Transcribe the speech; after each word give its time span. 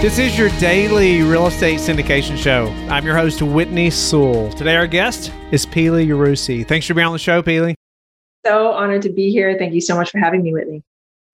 This 0.00 0.20
is 0.20 0.38
your 0.38 0.48
daily 0.60 1.22
real 1.22 1.48
estate 1.48 1.80
syndication 1.80 2.38
show. 2.38 2.68
I'm 2.88 3.04
your 3.04 3.16
host, 3.16 3.42
Whitney 3.42 3.90
Sewell. 3.90 4.48
Today, 4.52 4.76
our 4.76 4.86
guest 4.86 5.32
is 5.50 5.66
Pili 5.66 6.06
Yarusi. 6.06 6.64
Thanks 6.64 6.86
for 6.86 6.94
being 6.94 7.08
on 7.08 7.12
the 7.12 7.18
show, 7.18 7.42
Pili. 7.42 7.74
So 8.46 8.68
honored 8.68 9.02
to 9.02 9.08
be 9.12 9.32
here. 9.32 9.58
Thank 9.58 9.74
you 9.74 9.80
so 9.80 9.96
much 9.96 10.10
for 10.10 10.18
having 10.18 10.44
me, 10.44 10.52
Whitney. 10.52 10.84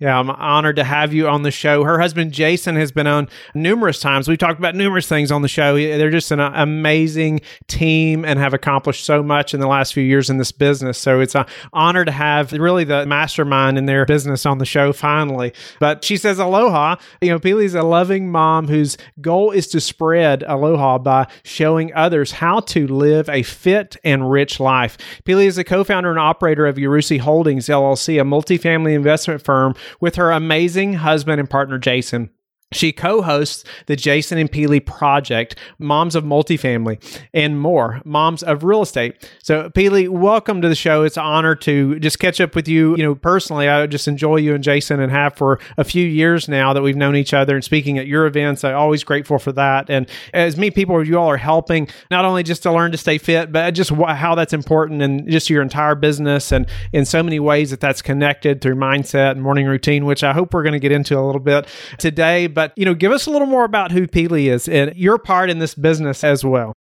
Yeah, 0.04 0.18
I'm 0.18 0.28
honored 0.28 0.76
to 0.76 0.84
have 0.84 1.14
you 1.14 1.28
on 1.28 1.44
the 1.44 1.50
show. 1.50 1.82
Her 1.82 1.98
husband 1.98 2.30
Jason 2.30 2.76
has 2.76 2.92
been 2.92 3.06
on 3.06 3.26
numerous 3.54 4.00
times. 4.00 4.28
We've 4.28 4.36
talked 4.36 4.58
about 4.58 4.74
numerous 4.74 5.08
things 5.08 5.32
on 5.32 5.40
the 5.40 5.48
show. 5.48 5.76
They're 5.76 6.10
just 6.10 6.30
an 6.30 6.40
amazing 6.40 7.40
team 7.68 8.22
and 8.22 8.38
have 8.38 8.52
accomplished 8.52 9.06
so 9.06 9.22
much 9.22 9.54
in 9.54 9.60
the 9.60 9.66
last 9.66 9.94
few 9.94 10.02
years 10.02 10.28
in 10.28 10.36
this 10.36 10.52
business. 10.52 10.98
So 10.98 11.20
it's 11.20 11.34
an 11.34 11.46
honor 11.72 12.04
to 12.04 12.10
have 12.12 12.52
really 12.52 12.84
the 12.84 13.06
mastermind 13.06 13.78
in 13.78 13.86
their 13.86 14.04
business 14.04 14.44
on 14.44 14.58
the 14.58 14.66
show 14.66 14.92
finally. 14.92 15.54
But 15.80 16.04
she 16.04 16.18
says 16.18 16.38
aloha. 16.38 16.96
You 17.22 17.30
know, 17.30 17.38
Pili's 17.38 17.74
a 17.74 17.82
loving 17.82 18.30
mom 18.30 18.68
whose 18.68 18.98
goal 19.22 19.52
is 19.52 19.68
to 19.68 19.80
spread 19.80 20.42
aloha 20.42 20.98
by 20.98 21.28
showing 21.44 21.94
others 21.94 22.30
how 22.30 22.60
to 22.60 22.86
live 22.86 23.30
a 23.30 23.42
fit 23.42 23.96
and 24.04 24.30
rich 24.30 24.60
life. 24.60 24.98
Pili 25.24 25.46
is 25.46 25.56
a 25.56 25.64
co-founder 25.64 26.10
and 26.10 26.18
operator 26.18 26.66
of 26.66 26.76
Yarusi 26.76 27.20
Holdings 27.20 27.68
LLC, 27.68 28.20
a 28.20 28.24
multifamily 28.24 28.92
investment 28.92 29.42
firm 29.42 29.74
with 30.00 30.16
her 30.16 30.30
amazing 30.30 30.94
husband 30.94 31.40
and 31.40 31.48
partner, 31.48 31.78
Jason. 31.78 32.30
She 32.74 32.92
co 32.92 33.22
hosts 33.22 33.64
the 33.86 33.96
Jason 33.96 34.38
and 34.38 34.50
Pili 34.50 34.84
Project, 34.84 35.56
Moms 35.78 36.14
of 36.14 36.24
Multifamily, 36.24 37.02
and 37.32 37.60
more, 37.60 38.00
Moms 38.04 38.42
of 38.42 38.64
Real 38.64 38.82
Estate. 38.82 39.28
So, 39.42 39.70
Pili, 39.70 40.08
welcome 40.08 40.60
to 40.62 40.68
the 40.68 40.74
show. 40.74 41.02
It's 41.02 41.16
an 41.16 41.24
honor 41.24 41.54
to 41.56 41.98
just 42.00 42.18
catch 42.18 42.40
up 42.40 42.54
with 42.54 42.68
you. 42.68 42.96
You 42.96 43.02
know, 43.02 43.14
personally, 43.14 43.68
I 43.68 43.86
just 43.86 44.08
enjoy 44.08 44.36
you 44.36 44.54
and 44.54 44.64
Jason 44.64 45.00
and 45.00 45.12
have 45.12 45.34
for 45.34 45.58
a 45.76 45.84
few 45.84 46.06
years 46.06 46.48
now 46.48 46.72
that 46.72 46.82
we've 46.82 46.96
known 46.96 47.16
each 47.16 47.34
other 47.34 47.54
and 47.54 47.64
speaking 47.64 47.98
at 47.98 48.06
your 48.06 48.26
events. 48.26 48.64
I'm 48.64 48.74
always 48.74 49.04
grateful 49.04 49.38
for 49.38 49.52
that. 49.52 49.90
And 49.90 50.08
as 50.32 50.56
me, 50.56 50.70
people, 50.70 51.06
you 51.06 51.18
all 51.18 51.30
are 51.30 51.36
helping 51.36 51.88
not 52.10 52.24
only 52.24 52.42
just 52.42 52.62
to 52.64 52.72
learn 52.72 52.92
to 52.92 52.98
stay 52.98 53.18
fit, 53.18 53.52
but 53.52 53.70
just 53.72 53.90
how 53.90 54.34
that's 54.34 54.52
important 54.52 55.02
and 55.02 55.28
just 55.30 55.50
your 55.50 55.62
entire 55.62 55.94
business 55.94 56.52
and 56.52 56.66
in 56.92 57.04
so 57.04 57.22
many 57.22 57.38
ways 57.38 57.70
that 57.70 57.80
that's 57.80 58.02
connected 58.02 58.60
through 58.60 58.74
mindset 58.74 59.32
and 59.32 59.42
morning 59.42 59.66
routine, 59.66 60.04
which 60.06 60.24
I 60.24 60.32
hope 60.32 60.54
we're 60.54 60.62
going 60.62 60.72
to 60.72 60.80
get 60.80 60.92
into 60.92 61.18
a 61.18 61.22
little 61.24 61.40
bit 61.40 61.66
today. 61.98 62.46
But 62.46 62.63
but 62.64 62.78
you 62.78 62.86
know, 62.86 62.94
give 62.94 63.12
us 63.12 63.26
a 63.26 63.30
little 63.30 63.46
more 63.46 63.64
about 63.64 63.92
who 63.92 64.06
Pili 64.06 64.50
is 64.50 64.68
and 64.68 64.96
your 64.96 65.18
part 65.18 65.50
in 65.50 65.58
this 65.58 65.74
business 65.74 66.24
as 66.24 66.44
well. 66.44 66.72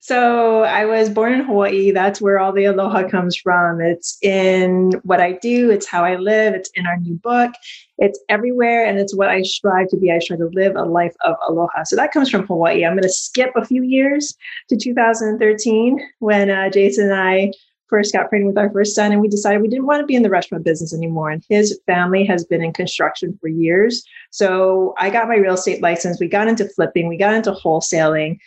So 0.00 0.62
I 0.62 0.84
was 0.84 1.08
born 1.08 1.32
in 1.32 1.44
Hawaii. 1.44 1.90
That's 1.90 2.20
where 2.20 2.38
all 2.38 2.52
the 2.52 2.66
aloha 2.66 3.08
comes 3.08 3.34
from. 3.34 3.80
It's 3.80 4.18
in 4.22 4.92
what 5.04 5.20
I 5.20 5.32
do. 5.32 5.70
It's 5.70 5.86
how 5.86 6.04
I 6.04 6.16
live. 6.16 6.54
It's 6.54 6.70
in 6.74 6.86
our 6.86 6.98
new 6.98 7.14
book. 7.14 7.52
It's 7.98 8.20
everywhere, 8.28 8.84
and 8.86 8.98
it's 8.98 9.16
what 9.16 9.30
I 9.30 9.40
strive 9.40 9.88
to 9.88 9.96
be. 9.96 10.12
I 10.12 10.18
strive 10.18 10.40
to 10.40 10.50
live 10.52 10.76
a 10.76 10.84
life 10.84 11.14
of 11.24 11.34
aloha. 11.48 11.84
So 11.84 11.96
that 11.96 12.12
comes 12.12 12.28
from 12.30 12.46
Hawaii. 12.46 12.84
I'm 12.84 12.92
going 12.92 13.02
to 13.02 13.08
skip 13.08 13.50
a 13.56 13.64
few 13.64 13.82
years 13.82 14.36
to 14.68 14.76
2013 14.76 15.98
when 16.18 16.50
uh, 16.50 16.68
Jason 16.68 17.10
and 17.10 17.14
I 17.14 17.52
first 17.88 18.12
got 18.12 18.28
pregnant 18.28 18.54
with 18.54 18.58
our 18.58 18.70
first 18.70 18.94
son 18.94 19.12
and 19.12 19.20
we 19.20 19.28
decided 19.28 19.62
we 19.62 19.68
didn't 19.68 19.86
want 19.86 20.00
to 20.00 20.06
be 20.06 20.14
in 20.14 20.22
the 20.22 20.30
restaurant 20.30 20.64
business 20.64 20.94
anymore. 20.94 21.30
And 21.30 21.44
his 21.48 21.78
family 21.86 22.24
has 22.24 22.44
been 22.44 22.62
in 22.62 22.72
construction 22.72 23.36
for 23.40 23.48
years. 23.48 24.04
So 24.30 24.94
i 24.98 25.10
got 25.10 25.28
my 25.28 25.36
real 25.36 25.54
estate 25.54 25.82
license. 25.82 26.20
We 26.20 26.28
got 26.28 26.48
into 26.48 26.68
flipping. 26.68 27.08
We 27.08 27.16
got 27.16 27.34
into 27.34 27.52
wholesaling. 27.52 28.38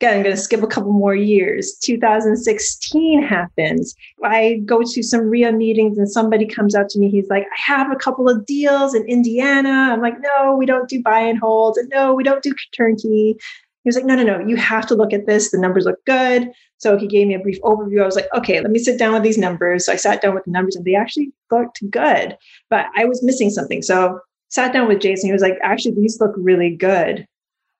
Again 0.00 0.18
i'm 0.18 0.22
going 0.22 0.36
to 0.36 0.40
skip 0.40 0.62
a 0.62 0.68
couple 0.68 0.92
more 0.92 1.16
years. 1.16 1.76
2016 1.82 3.22
happens. 3.22 3.94
I 4.22 4.62
go 4.64 4.82
to 4.82 5.02
some 5.02 5.28
REIA 5.28 5.52
meetings 5.52 5.98
and 5.98 6.08
somebody 6.08 6.46
comes 6.46 6.76
out 6.76 6.88
to 6.90 6.98
me. 6.98 7.10
He's 7.10 7.28
like 7.28 7.44
i 7.44 7.72
have 7.72 7.90
a 7.90 7.96
couple 7.96 8.28
of 8.28 8.46
deals 8.46 8.94
in 8.94 9.04
indiana. 9.06 9.92
I'm 9.92 10.00
like 10.00 10.14
no 10.20 10.54
we 10.54 10.66
don't 10.66 10.88
do 10.88 11.02
buy 11.02 11.20
and 11.20 11.38
hold. 11.38 11.76
And 11.76 11.88
no 11.88 12.14
we 12.14 12.22
don't 12.22 12.42
do 12.42 12.54
turnkey 12.76 13.36
he 13.84 13.88
was 13.88 13.96
like, 13.96 14.04
no, 14.04 14.16
no, 14.16 14.24
no, 14.24 14.46
you 14.46 14.56
have 14.56 14.86
to 14.88 14.94
look 14.94 15.12
at 15.12 15.26
this. 15.26 15.50
The 15.50 15.58
numbers 15.58 15.84
look 15.84 16.04
good. 16.04 16.50
So 16.78 16.98
he 16.98 17.06
gave 17.06 17.26
me 17.28 17.34
a 17.34 17.38
brief 17.38 17.60
overview. 17.62 18.02
I 18.02 18.06
was 18.06 18.16
like, 18.16 18.28
okay, 18.34 18.60
let 18.60 18.70
me 18.70 18.78
sit 18.78 18.98
down 18.98 19.12
with 19.12 19.22
these 19.22 19.38
numbers. 19.38 19.86
So 19.86 19.92
I 19.92 19.96
sat 19.96 20.20
down 20.20 20.34
with 20.34 20.44
the 20.44 20.50
numbers 20.50 20.76
and 20.76 20.84
they 20.84 20.94
actually 20.94 21.32
looked 21.50 21.88
good, 21.90 22.36
but 22.70 22.86
I 22.96 23.04
was 23.04 23.22
missing 23.22 23.50
something. 23.50 23.82
So 23.82 24.20
sat 24.48 24.72
down 24.72 24.88
with 24.88 25.00
Jason. 25.00 25.28
He 25.28 25.32
was 25.32 25.42
like, 25.42 25.58
actually, 25.62 25.94
these 25.94 26.20
look 26.20 26.34
really 26.36 26.74
good, 26.74 27.26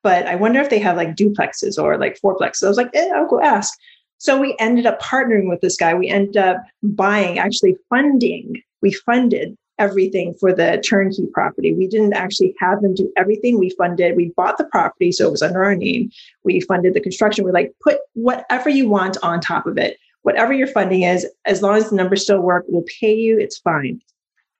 but 0.03 0.25
I 0.25 0.35
wonder 0.35 0.59
if 0.59 0.69
they 0.69 0.79
have 0.79 0.97
like 0.97 1.15
duplexes 1.15 1.81
or 1.81 1.97
like 1.97 2.19
fourplexes. 2.23 2.63
I 2.63 2.69
was 2.69 2.77
like, 2.77 2.91
eh, 2.93 3.09
I'll 3.13 3.27
go 3.27 3.41
ask. 3.41 3.77
So 4.17 4.39
we 4.39 4.55
ended 4.59 4.85
up 4.85 5.01
partnering 5.01 5.49
with 5.49 5.61
this 5.61 5.77
guy. 5.77 5.93
We 5.93 6.09
ended 6.09 6.37
up 6.37 6.57
buying, 6.83 7.39
actually 7.39 7.77
funding. 7.89 8.61
We 8.81 8.91
funded 8.91 9.57
everything 9.79 10.35
for 10.39 10.53
the 10.53 10.83
turnkey 10.87 11.25
property. 11.33 11.73
We 11.73 11.87
didn't 11.87 12.13
actually 12.13 12.53
have 12.59 12.81
them 12.81 12.93
do 12.93 13.11
everything. 13.17 13.57
We 13.57 13.71
funded, 13.71 14.15
we 14.15 14.31
bought 14.35 14.57
the 14.57 14.65
property, 14.65 15.11
so 15.11 15.27
it 15.27 15.31
was 15.31 15.41
under 15.41 15.63
our 15.63 15.75
name. 15.75 16.11
We 16.43 16.59
funded 16.61 16.93
the 16.93 17.01
construction. 17.01 17.43
We're 17.43 17.53
like, 17.53 17.73
put 17.81 17.97
whatever 18.13 18.69
you 18.69 18.87
want 18.87 19.17
on 19.23 19.39
top 19.39 19.65
of 19.65 19.77
it. 19.77 19.97
Whatever 20.23 20.53
your 20.53 20.67
funding 20.67 21.03
is, 21.03 21.25
as 21.45 21.61
long 21.61 21.77
as 21.77 21.89
the 21.89 21.95
numbers 21.95 22.23
still 22.23 22.41
work, 22.41 22.65
we'll 22.67 22.83
pay 22.99 23.15
you, 23.15 23.39
it's 23.39 23.57
fine. 23.57 24.01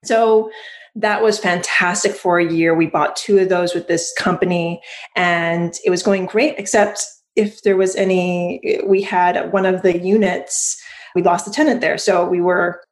So 0.04 0.50
that 0.94 1.22
was 1.22 1.38
fantastic 1.38 2.12
for 2.12 2.38
a 2.38 2.50
year. 2.50 2.74
We 2.74 2.86
bought 2.86 3.14
two 3.14 3.38
of 3.38 3.50
those 3.50 3.74
with 3.74 3.86
this 3.86 4.12
company 4.18 4.80
and 5.14 5.74
it 5.84 5.90
was 5.90 6.02
going 6.02 6.26
great, 6.26 6.54
except 6.58 7.04
if 7.36 7.62
there 7.62 7.76
was 7.76 7.94
any, 7.94 8.80
we 8.86 9.02
had 9.02 9.52
one 9.52 9.66
of 9.66 9.82
the 9.82 9.98
units, 9.98 10.82
we 11.14 11.22
lost 11.22 11.44
the 11.44 11.52
tenant 11.52 11.80
there. 11.80 11.98
So 11.98 12.26
we 12.26 12.40
were 12.40 12.82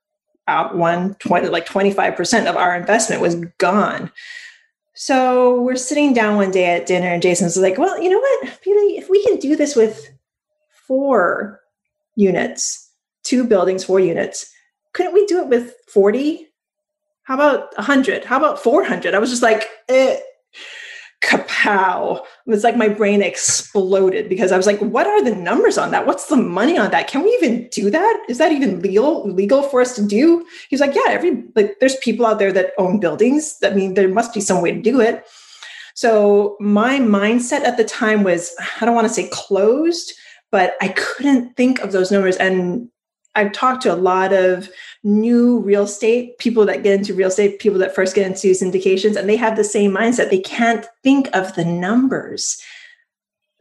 out 0.49 0.77
one 0.77 1.15
20 1.15 1.49
like 1.49 1.67
25% 1.67 2.47
of 2.47 2.57
our 2.57 2.75
investment 2.75 3.23
was 3.23 3.37
gone. 3.59 4.11
So 4.95 5.61
we're 5.63 5.77
sitting 5.77 6.13
down 6.13 6.37
one 6.37 6.51
day 6.51 6.65
at 6.65 6.87
dinner 6.87 7.07
and 7.07 7.23
jason's 7.23 7.57
like 7.57 7.79
well 7.79 8.03
you 8.03 8.11
know 8.11 8.19
what 8.19 8.61
Pili, 8.67 8.99
if 8.99 9.09
we 9.09 9.25
can 9.25 9.39
do 9.39 9.55
this 9.55 9.77
with 9.77 10.11
four 10.89 11.61
units 12.17 12.91
two 13.23 13.45
buildings 13.45 13.85
four 13.85 14.01
units 14.01 14.51
couldn't 14.93 15.15
we 15.15 15.25
do 15.27 15.39
it 15.39 15.49
with 15.49 15.75
40 15.87 16.49
how 17.23 17.35
about 17.35 17.77
100 17.77 18.25
how 18.25 18.39
about 18.39 18.61
400 18.61 19.15
i 19.15 19.19
was 19.19 19.31
just 19.31 19.43
like 19.43 19.69
eh 19.89 20.19
kapow. 21.21 22.19
It 22.19 22.51
was 22.51 22.65
like 22.65 22.77
my 22.77 22.89
brain 22.89 23.23
exploded 23.23 24.29
because 24.29 24.53
I 24.53 24.57
was 24.57 24.67
like, 24.67 24.79
what 24.79 25.07
are 25.07 25.23
the 25.23 25.35
numbers 25.35 25.77
on 25.77 25.91
that? 25.91 26.07
What's 26.07 26.27
the 26.27 26.37
money 26.37 26.79
on 26.79 26.91
that? 26.91 27.09
Can 27.09 27.23
we 27.23 27.31
even 27.41 27.69
do 27.73 27.91
that? 27.91 28.25
Is 28.29 28.39
that 28.39 28.53
even 28.53 28.81
legal 28.81 29.29
legal 29.29 29.63
for 29.63 29.81
us 29.81 29.95
to 29.97 30.07
do? 30.07 30.47
He's 30.69 30.81
like, 30.81 30.95
yeah, 30.95 31.09
every 31.09 31.45
like 31.57 31.79
there's 31.81 31.97
people 31.97 32.27
out 32.27 32.39
there 32.39 32.53
that 32.53 32.73
own 32.79 33.01
buildings. 33.01 33.57
I 33.63 33.71
mean, 33.71 33.95
there 33.95 34.09
must 34.09 34.33
be 34.33 34.41
some 34.41 34.63
way 34.63 34.73
to 34.73 34.81
do 34.81 35.01
it. 35.01 35.27
So 35.95 36.57
my 36.61 37.01
mindset 37.01 37.63
at 37.65 37.77
the 37.77 37.83
time 37.83 38.23
was, 38.23 38.55
I 38.81 38.85
don't 38.85 38.95
want 38.95 39.09
to 39.09 39.13
say 39.13 39.29
closed, 39.33 40.13
but 40.53 40.75
I 40.81 40.89
couldn't 40.89 41.57
think 41.57 41.81
of 41.81 41.91
those 41.91 42.13
numbers. 42.13 42.37
And 42.37 42.89
I've 43.39 43.53
talked 43.53 43.83
to 43.83 43.95
a 43.95 43.97
lot 43.97 44.33
of 44.33 44.69
new 45.05 45.61
real 45.61 45.85
estate 45.85 46.37
people 46.39 46.67
that 46.67 46.83
get 46.83 46.99
into 46.99 47.15
real 47.15 47.29
estate, 47.29 47.61
people 47.61 47.79
that 47.79 47.95
first 47.95 48.17
get 48.17 48.27
into 48.27 48.49
syndications, 48.49 49.15
and 49.15 49.29
they 49.29 49.37
have 49.37 49.57
the 49.57 49.63
same 49.63 49.93
mindset. 49.93 50.31
They 50.31 50.41
can't 50.41 50.85
think 51.05 51.29
of 51.35 51.55
the 51.55 51.65
numbers. 51.65 52.61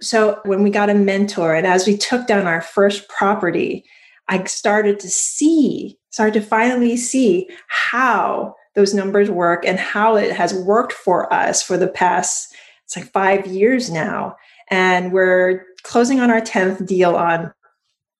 So 0.01 0.41
when 0.45 0.63
we 0.63 0.71
got 0.71 0.89
a 0.89 0.95
mentor, 0.95 1.53
and 1.53 1.67
as 1.67 1.85
we 1.85 1.95
took 1.95 2.25
down 2.25 2.47
our 2.47 2.61
first 2.61 3.07
property, 3.07 3.85
I 4.27 4.43
started 4.45 4.99
to 5.01 5.09
see, 5.09 5.99
started 6.09 6.33
to 6.39 6.45
finally 6.45 6.97
see 6.97 7.47
how 7.67 8.55
those 8.73 8.95
numbers 8.95 9.29
work 9.29 9.63
and 9.63 9.77
how 9.77 10.15
it 10.15 10.31
has 10.31 10.55
worked 10.55 10.93
for 10.93 11.31
us 11.31 11.61
for 11.61 11.77
the 11.77 11.87
past, 11.87 12.51
it's 12.83 12.95
like 12.95 13.11
five 13.11 13.45
years 13.45 13.91
now. 13.91 14.35
And 14.69 15.13
we're 15.13 15.65
closing 15.83 16.19
on 16.19 16.31
our 16.31 16.41
10th 16.41 16.85
deal 16.85 17.15
on 17.15 17.53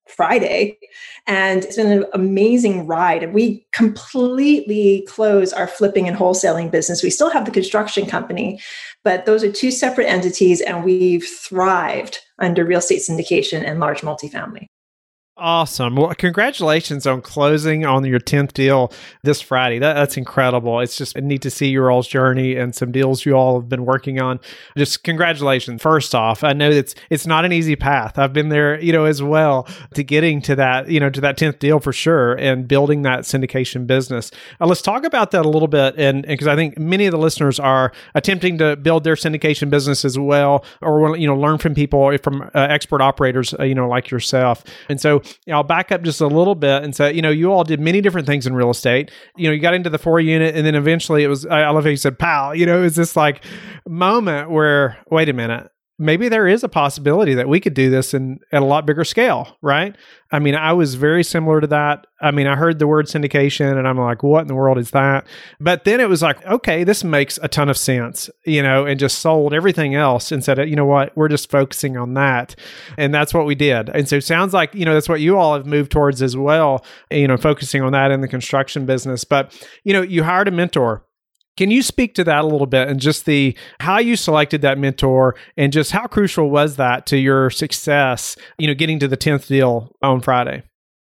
Friday. 0.09 0.77
And 1.25 1.63
it's 1.63 1.75
been 1.75 1.91
an 1.91 2.05
amazing 2.13 2.87
ride. 2.87 3.23
And 3.23 3.33
we 3.33 3.65
completely 3.73 5.05
close 5.07 5.53
our 5.53 5.67
flipping 5.67 6.07
and 6.07 6.17
wholesaling 6.17 6.71
business. 6.71 7.03
We 7.03 7.09
still 7.09 7.29
have 7.29 7.45
the 7.45 7.51
construction 7.51 8.05
company, 8.05 8.59
but 9.03 9.25
those 9.25 9.43
are 9.43 9.51
two 9.51 9.71
separate 9.71 10.07
entities, 10.07 10.61
and 10.61 10.83
we've 10.83 11.25
thrived 11.25 12.19
under 12.39 12.65
real 12.65 12.79
estate 12.79 13.01
syndication 13.01 13.63
and 13.63 13.79
large 13.79 14.01
multifamily. 14.01 14.67
Awesome. 15.39 15.95
Well, 15.95 16.15
congratulations 16.15 17.05
on 17.05 17.21
closing 17.21 17.85
on 17.85 18.03
your 18.05 18.19
10th 18.19 18.53
deal 18.53 18.91
this 19.21 19.39
Friday. 19.39 19.77
That, 19.77 19.93
that's 19.93 20.17
incredible. 20.17 20.79
It's 20.79 20.97
just 20.97 21.15
neat 21.15 21.43
to 21.43 21.51
see 21.51 21.67
your 21.67 21.91
all's 21.91 22.07
journey 22.07 22.55
and 22.55 22.73
some 22.73 22.91
deals 22.91 23.23
you 23.23 23.33
all 23.33 23.59
have 23.59 23.69
been 23.69 23.85
working 23.85 24.19
on. 24.19 24.39
Just 24.75 25.03
congratulations. 25.03 25.79
First 25.79 26.15
off, 26.15 26.43
I 26.43 26.53
know 26.53 26.71
it's 26.71 26.95
it's 27.11 27.27
not 27.27 27.45
an 27.45 27.53
easy 27.53 27.75
path. 27.75 28.17
I've 28.17 28.33
been 28.33 28.49
there, 28.49 28.79
you 28.81 28.91
know, 28.91 29.05
as 29.05 29.21
well 29.21 29.67
to 29.93 30.03
getting 30.03 30.41
to 30.41 30.55
that, 30.55 30.89
you 30.89 30.99
know, 30.99 31.11
to 31.11 31.21
that 31.21 31.37
10th 31.37 31.59
deal 31.59 31.79
for 31.79 31.93
sure 31.93 32.33
and 32.33 32.67
building 32.67 33.03
that 33.03 33.19
syndication 33.19 33.85
business. 33.85 34.31
Uh, 34.59 34.65
let's 34.65 34.81
talk 34.81 35.03
about 35.03 35.29
that 35.31 35.45
a 35.45 35.49
little 35.49 35.67
bit 35.67 35.93
and 35.99 36.25
because 36.25 36.47
I 36.47 36.55
think 36.55 36.79
many 36.79 37.05
of 37.05 37.11
the 37.11 37.19
listeners 37.19 37.59
are 37.59 37.91
attempting 38.15 38.57
to 38.57 38.75
build 38.75 39.03
their 39.03 39.13
syndication 39.15 39.69
business 39.69 40.03
as 40.03 40.17
well 40.17 40.65
or 40.81 41.15
you 41.15 41.27
know, 41.27 41.35
learn 41.37 41.59
from 41.59 41.75
people 41.75 42.17
from 42.23 42.41
uh, 42.41 42.49
expert 42.55 43.01
operators, 43.01 43.53
uh, 43.59 43.63
you 43.63 43.75
know, 43.75 43.87
like 43.87 44.09
yourself. 44.09 44.63
And 44.89 44.99
so 44.99 45.21
I'll 45.51 45.63
back 45.63 45.91
up 45.91 46.01
just 46.01 46.21
a 46.21 46.27
little 46.27 46.55
bit 46.55 46.83
and 46.83 46.95
say, 46.95 47.13
you 47.13 47.21
know, 47.21 47.29
you 47.29 47.51
all 47.51 47.63
did 47.63 47.79
many 47.79 48.01
different 48.01 48.27
things 48.27 48.47
in 48.47 48.53
real 48.53 48.69
estate. 48.69 49.11
You 49.35 49.47
know, 49.47 49.53
you 49.53 49.59
got 49.59 49.73
into 49.73 49.89
the 49.89 49.97
four 49.97 50.19
unit 50.19 50.55
and 50.55 50.65
then 50.65 50.75
eventually 50.75 51.23
it 51.23 51.27
was, 51.27 51.45
I 51.45 51.69
love 51.69 51.83
how 51.83 51.89
you 51.89 51.97
said, 51.97 52.19
pal, 52.19 52.55
you 52.55 52.65
know, 52.65 52.79
it 52.79 52.83
was 52.83 52.95
this 52.95 53.15
like 53.15 53.43
moment 53.87 54.49
where, 54.49 54.97
wait 55.09 55.29
a 55.29 55.33
minute, 55.33 55.69
maybe 55.99 56.29
there 56.29 56.47
is 56.47 56.63
a 56.63 56.69
possibility 56.69 57.33
that 57.33 57.49
we 57.49 57.59
could 57.59 57.73
do 57.73 57.89
this 57.89 58.13
in 58.13 58.39
at 58.51 58.61
a 58.61 58.65
lot 58.65 58.85
bigger 58.85 59.03
scale, 59.03 59.57
right? 59.61 59.95
I 60.31 60.39
mean, 60.39 60.55
I 60.55 60.73
was 60.73 60.95
very 60.95 61.23
similar 61.23 61.61
to 61.61 61.67
that. 61.67 62.05
I 62.21 62.31
mean, 62.31 62.47
I 62.47 62.55
heard 62.55 62.79
the 62.79 62.87
word 62.87 63.05
syndication 63.05 63.77
and 63.77 63.87
I'm 63.87 63.97
like, 63.97 64.21
what 64.21 64.41
in 64.41 64.47
the 64.47 64.55
world 64.55 64.77
is 64.77 64.91
that? 64.91 65.25
But 65.59 65.85
then 65.85 65.99
it 65.99 66.09
was 66.09 66.21
like, 66.21 66.45
okay, 66.45 66.83
this 66.83 67.03
makes 67.03 67.39
a 67.41 67.47
ton 67.47 67.69
of 67.69 67.77
sense, 67.77 68.29
you 68.45 68.61
know, 68.61 68.85
and 68.85 68.99
just 68.99 69.19
sold 69.19 69.53
everything 69.53 69.95
else 69.95 70.31
and 70.31 70.43
said, 70.43 70.57
you 70.69 70.75
know 70.75 70.85
what, 70.85 71.15
we're 71.15 71.29
just 71.29 71.49
focusing 71.49 71.97
on 71.97 72.13
that. 72.15 72.55
And 72.97 73.13
that's 73.13 73.33
what 73.33 73.45
we 73.45 73.55
did. 73.55 73.89
And 73.89 74.07
so 74.07 74.17
it 74.17 74.23
sounds 74.23 74.53
like, 74.53 74.75
you 74.75 74.85
know, 74.85 74.93
that's 74.93 75.09
what 75.09 75.21
you 75.21 75.37
all 75.37 75.55
have 75.55 75.65
moved 75.65 75.91
towards 75.91 76.21
as 76.21 76.35
well, 76.35 76.85
you 77.09 77.27
know, 77.27 77.37
focusing 77.37 77.81
on 77.81 77.93
that 77.93 78.11
in 78.11 78.21
the 78.21 78.27
construction 78.27 78.85
business. 78.85 79.23
But, 79.23 79.57
you 79.83 79.93
know, 79.93 80.01
you 80.01 80.23
hired 80.23 80.47
a 80.47 80.51
mentor 80.51 81.06
can 81.57 81.71
you 81.71 81.81
speak 81.81 82.13
to 82.15 82.23
that 82.23 82.43
a 82.43 82.47
little 82.47 82.67
bit 82.67 82.87
and 82.87 82.99
just 82.99 83.25
the 83.25 83.57
how 83.79 83.97
you 83.97 84.15
selected 84.15 84.61
that 84.61 84.77
mentor 84.77 85.35
and 85.57 85.73
just 85.73 85.91
how 85.91 86.07
crucial 86.07 86.49
was 86.49 86.77
that 86.77 87.05
to 87.07 87.17
your 87.17 87.49
success, 87.49 88.37
you 88.57 88.67
know, 88.67 88.73
getting 88.73 88.99
to 88.99 89.07
the 89.07 89.17
10th 89.17 89.47
deal 89.47 89.91
on 90.01 90.21
Friday? 90.21 90.63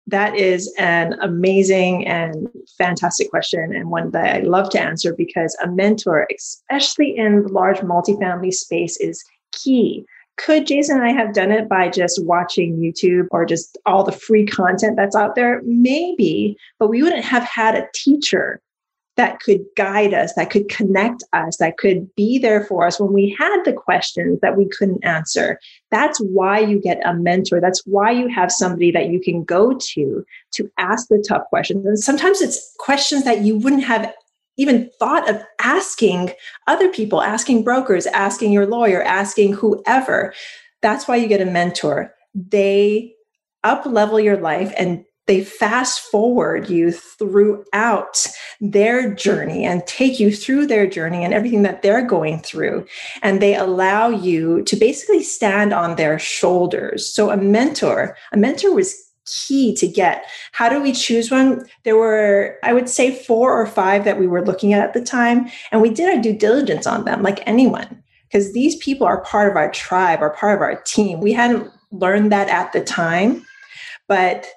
That 0.10 0.38
is 0.38 0.74
an 0.78 1.18
amazing 1.22 2.08
and 2.08 2.48
fantastic 2.78 3.30
question, 3.30 3.76
and 3.76 3.92
one 3.92 4.12
that 4.12 4.38
I 4.38 4.40
love 4.40 4.70
to 4.70 4.82
answer 4.82 5.14
because 5.14 5.56
a 5.62 5.70
mentor, 5.70 6.26
especially 6.34 7.18
in 7.18 7.44
the 7.44 7.50
large 7.50 7.80
multifamily 7.80 8.54
space, 8.54 8.98
is 9.02 9.22
key. 9.52 10.06
Could 10.38 10.66
Jason 10.66 10.98
and 10.98 11.06
I 11.06 11.12
have 11.12 11.34
done 11.34 11.52
it 11.52 11.68
by 11.68 11.90
just 11.90 12.24
watching 12.24 12.78
YouTube 12.78 13.28
or 13.32 13.44
just 13.44 13.78
all 13.86 14.06
the 14.06 14.12
free 14.14 14.46
content 14.46 14.96
that's 14.96 15.16
out 15.16 15.36
there? 15.36 15.62
Maybe, 15.66 16.56
but 16.80 16.88
we 16.88 17.04
wouldn't 17.04 17.26
have 17.26 17.44
had 17.44 17.76
a 17.76 17.88
teacher 17.94 18.62
that 19.18 19.40
could 19.40 19.66
guide 19.76 20.14
us, 20.14 20.34
that 20.36 20.52
could 20.52 20.70
connect 20.70 21.24
us, 21.34 21.58
that 21.58 21.78
could 21.78 22.14
be 22.16 22.38
there 22.38 22.64
for 22.64 22.86
us 22.86 23.00
when 23.00 23.12
we 23.12 23.36
had 23.38 23.64
the 23.64 23.74
questions 23.74 24.40
that 24.42 24.56
we 24.56 24.70
couldn't 24.70 25.04
answer. 25.04 25.60
That's 25.92 26.20
why 26.20 26.60
you 26.60 26.80
get 26.80 27.06
a 27.06 27.14
mentor. 27.14 27.60
That's 27.60 27.82
why 27.86 28.12
you 28.12 28.28
have 28.28 28.52
somebody 28.52 28.92
that 28.92 29.10
you 29.10 29.20
can 29.20 29.44
go 29.44 29.74
to 29.74 30.26
to 30.54 30.72
ask 30.78 31.08
the 31.08 31.24
tough 31.28 31.44
questions. 31.50 31.86
And 31.86 32.00
sometimes 32.00 32.42
it's 32.42 32.74
questions 32.78 33.24
that 33.26 33.42
you 33.42 33.58
wouldn't 33.58 33.84
have 33.84 34.14
even 34.58 34.90
thought 35.00 35.30
of 35.30 35.42
asking 35.62 36.32
other 36.68 36.90
people, 36.90 37.22
asking 37.22 37.64
brokers, 37.64 38.06
asking 38.08 38.52
your 38.52 38.66
lawyer, 38.66 39.02
asking 39.04 39.54
whoever. 39.54 40.34
That's 40.82 41.08
why 41.08 41.16
you 41.16 41.28
get 41.28 41.42
a 41.42 41.46
mentor. 41.46 42.14
They 42.34 43.14
up 43.64 43.86
level 43.86 44.20
your 44.20 44.38
life 44.38 44.74
and 44.78 45.04
they 45.28 45.44
fast 45.44 46.00
forward 46.00 46.70
you 46.70 46.92
throughout 46.92 48.26
their 48.62 49.14
journey 49.14 49.66
and 49.66 49.86
take 49.86 50.20
you 50.20 50.34
through 50.36 50.66
their 50.66 50.88
journey 50.88 51.24
and 51.24 51.34
everything 51.34 51.64
that 51.64 51.82
they're 51.82 52.06
going 52.06 52.40
through. 52.40 52.86
And 53.22 53.42
they 53.42 53.56
allow 53.56 54.08
you 54.10 54.64
to 54.64 54.76
basically 54.76 55.22
stand 55.22 55.74
on 55.74 55.96
their 55.96 56.18
shoulders. 56.18 57.06
So, 57.06 57.30
a 57.30 57.38
mentor, 57.38 58.18
a 58.32 58.38
mentor 58.38 58.74
was 58.74 59.04
key 59.26 59.76
to 59.76 59.88
get. 59.88 60.26
How 60.54 60.70
do 60.70 60.82
we 60.82 60.94
choose 60.94 61.30
one? 61.30 61.66
There 61.84 61.98
were, 61.98 62.58
I 62.64 62.72
would 62.74 62.88
say, 62.88 63.14
four 63.14 63.60
or 63.60 63.68
five 63.68 64.06
that 64.06 64.20
we 64.20 64.28
were 64.28 64.46
looking 64.46 64.74
at 64.74 64.82
at 64.82 64.94
the 64.94 65.04
time. 65.04 65.50
And 65.72 65.82
we 65.82 65.90
did 65.90 66.16
our 66.16 66.22
due 66.22 66.34
diligence 66.34 66.88
on 66.88 67.04
them, 67.04 67.22
like 67.22 67.46
anyone, 67.46 68.02
because 68.24 68.54
these 68.54 68.78
people 68.78 69.06
are 69.06 69.22
part 69.22 69.52
of 69.52 69.58
our 69.58 69.70
tribe, 69.72 70.22
are 70.22 70.34
part 70.34 70.56
of 70.56 70.62
our 70.62 70.82
team. 70.84 71.20
We 71.20 71.34
hadn't 71.34 71.70
learned 71.92 72.32
that 72.32 72.48
at 72.48 72.72
the 72.72 72.82
time. 72.82 73.46
But 74.08 74.48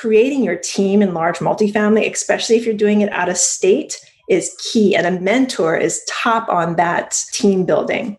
creating 0.00 0.42
your 0.42 0.56
team 0.56 1.02
in 1.02 1.14
large 1.14 1.38
multifamily, 1.38 2.10
especially 2.10 2.56
if 2.56 2.64
you're 2.64 2.74
doing 2.74 3.02
it 3.02 3.12
out 3.12 3.28
of 3.28 3.36
state, 3.36 4.00
is 4.28 4.56
key. 4.72 4.96
And 4.96 5.06
a 5.06 5.20
mentor 5.20 5.76
is 5.76 6.02
top 6.08 6.48
on 6.48 6.76
that 6.76 7.22
team 7.32 7.64
building. 7.66 8.16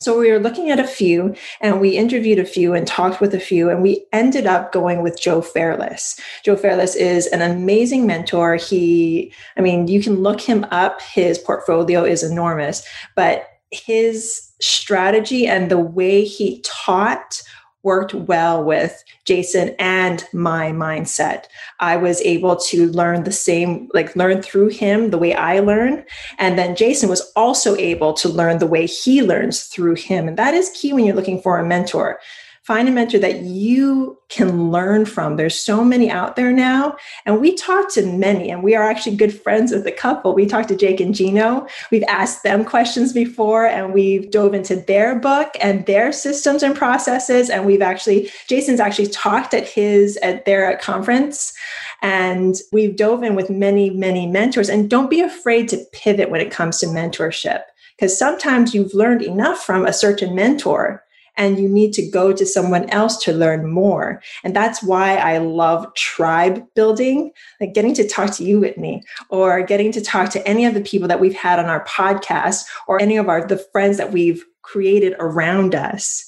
So 0.00 0.18
we 0.18 0.30
were 0.30 0.38
looking 0.38 0.70
at 0.70 0.78
a 0.78 0.86
few 0.86 1.34
and 1.62 1.80
we 1.80 1.96
interviewed 1.96 2.38
a 2.38 2.44
few 2.44 2.74
and 2.74 2.86
talked 2.86 3.22
with 3.22 3.32
a 3.32 3.40
few, 3.40 3.70
and 3.70 3.80
we 3.80 4.04
ended 4.12 4.46
up 4.46 4.70
going 4.70 5.02
with 5.02 5.18
Joe 5.18 5.40
Fairless. 5.40 6.20
Joe 6.44 6.56
Fairless 6.56 6.94
is 6.94 7.26
an 7.28 7.40
amazing 7.40 8.06
mentor. 8.06 8.56
He, 8.56 9.32
I 9.56 9.62
mean, 9.62 9.88
you 9.88 10.02
can 10.02 10.16
look 10.16 10.42
him 10.42 10.66
up. 10.70 11.00
His 11.00 11.38
portfolio 11.38 12.04
is 12.04 12.22
enormous, 12.22 12.86
but 13.16 13.46
his 13.70 14.52
strategy 14.60 15.46
and 15.46 15.70
the 15.70 15.78
way 15.78 16.24
he 16.24 16.62
taught 16.66 17.40
worked 17.84 18.14
well 18.14 18.64
with 18.64 19.04
Jason 19.24 19.74
and 19.78 20.26
my 20.32 20.72
mindset. 20.72 21.44
I 21.80 21.96
was 21.96 22.20
able 22.22 22.56
to 22.56 22.90
learn 22.90 23.24
the 23.24 23.32
same, 23.32 23.88
like 23.94 24.16
learn 24.16 24.42
through 24.42 24.68
him 24.68 25.10
the 25.10 25.18
way 25.18 25.34
I 25.34 25.60
learn. 25.60 26.04
And 26.38 26.58
then 26.58 26.74
Jason 26.74 27.08
was 27.08 27.30
also 27.36 27.76
able 27.76 28.14
to 28.14 28.28
learn 28.28 28.58
the 28.58 28.66
way 28.66 28.86
he 28.86 29.22
learns 29.22 29.64
through 29.64 29.96
him. 29.96 30.26
And 30.26 30.36
that 30.38 30.54
is 30.54 30.70
key 30.70 30.92
when 30.92 31.04
you're 31.04 31.14
looking 31.14 31.40
for 31.40 31.58
a 31.58 31.64
mentor 31.64 32.18
find 32.64 32.88
a 32.88 32.90
mentor 32.90 33.18
that 33.18 33.42
you 33.42 34.18
can 34.30 34.70
learn 34.70 35.04
from. 35.04 35.36
There's 35.36 35.58
so 35.58 35.84
many 35.84 36.10
out 36.10 36.34
there 36.34 36.50
now. 36.50 36.96
And 37.26 37.38
we 37.40 37.54
talk 37.54 37.92
to 37.92 38.06
many, 38.06 38.50
and 38.50 38.62
we 38.62 38.74
are 38.74 38.82
actually 38.82 39.16
good 39.16 39.38
friends 39.38 39.70
with 39.70 39.86
a 39.86 39.92
couple. 39.92 40.34
We 40.34 40.46
talked 40.46 40.68
to 40.68 40.76
Jake 40.76 40.98
and 40.98 41.14
Gino. 41.14 41.66
We've 41.90 42.04
asked 42.08 42.42
them 42.42 42.64
questions 42.64 43.12
before, 43.12 43.66
and 43.66 43.92
we've 43.92 44.30
dove 44.30 44.54
into 44.54 44.76
their 44.76 45.18
book 45.18 45.50
and 45.60 45.84
their 45.84 46.10
systems 46.10 46.62
and 46.62 46.74
processes. 46.74 47.50
And 47.50 47.66
we've 47.66 47.82
actually, 47.82 48.30
Jason's 48.48 48.80
actually 48.80 49.08
talked 49.08 49.52
at 49.52 49.68
his, 49.68 50.16
at 50.18 50.46
their 50.46 50.78
conference. 50.78 51.52
And 52.00 52.56
we've 52.72 52.96
dove 52.96 53.22
in 53.22 53.34
with 53.34 53.50
many, 53.50 53.90
many 53.90 54.26
mentors. 54.26 54.70
And 54.70 54.88
don't 54.88 55.10
be 55.10 55.20
afraid 55.20 55.68
to 55.68 55.84
pivot 55.92 56.30
when 56.30 56.40
it 56.40 56.50
comes 56.50 56.78
to 56.78 56.86
mentorship 56.86 57.62
because 57.96 58.18
sometimes 58.18 58.74
you've 58.74 58.94
learned 58.94 59.22
enough 59.22 59.62
from 59.62 59.86
a 59.86 59.92
certain 59.92 60.34
mentor 60.34 61.04
and 61.36 61.58
you 61.58 61.68
need 61.68 61.92
to 61.94 62.08
go 62.08 62.32
to 62.32 62.46
someone 62.46 62.88
else 62.90 63.16
to 63.24 63.32
learn 63.32 63.70
more. 63.70 64.22
And 64.42 64.54
that's 64.54 64.82
why 64.82 65.16
I 65.16 65.38
love 65.38 65.92
tribe 65.94 66.64
building, 66.74 67.32
like 67.60 67.74
getting 67.74 67.94
to 67.94 68.08
talk 68.08 68.32
to 68.34 68.44
you, 68.44 68.60
Whitney, 68.60 69.02
or 69.28 69.62
getting 69.62 69.92
to 69.92 70.00
talk 70.00 70.30
to 70.30 70.46
any 70.46 70.64
of 70.64 70.74
the 70.74 70.80
people 70.80 71.08
that 71.08 71.20
we've 71.20 71.34
had 71.34 71.58
on 71.58 71.66
our 71.66 71.84
podcast 71.84 72.64
or 72.86 73.00
any 73.00 73.16
of 73.16 73.28
our 73.28 73.46
the 73.46 73.58
friends 73.58 73.96
that 73.98 74.12
we've 74.12 74.44
created 74.62 75.14
around 75.18 75.74
us. 75.74 76.24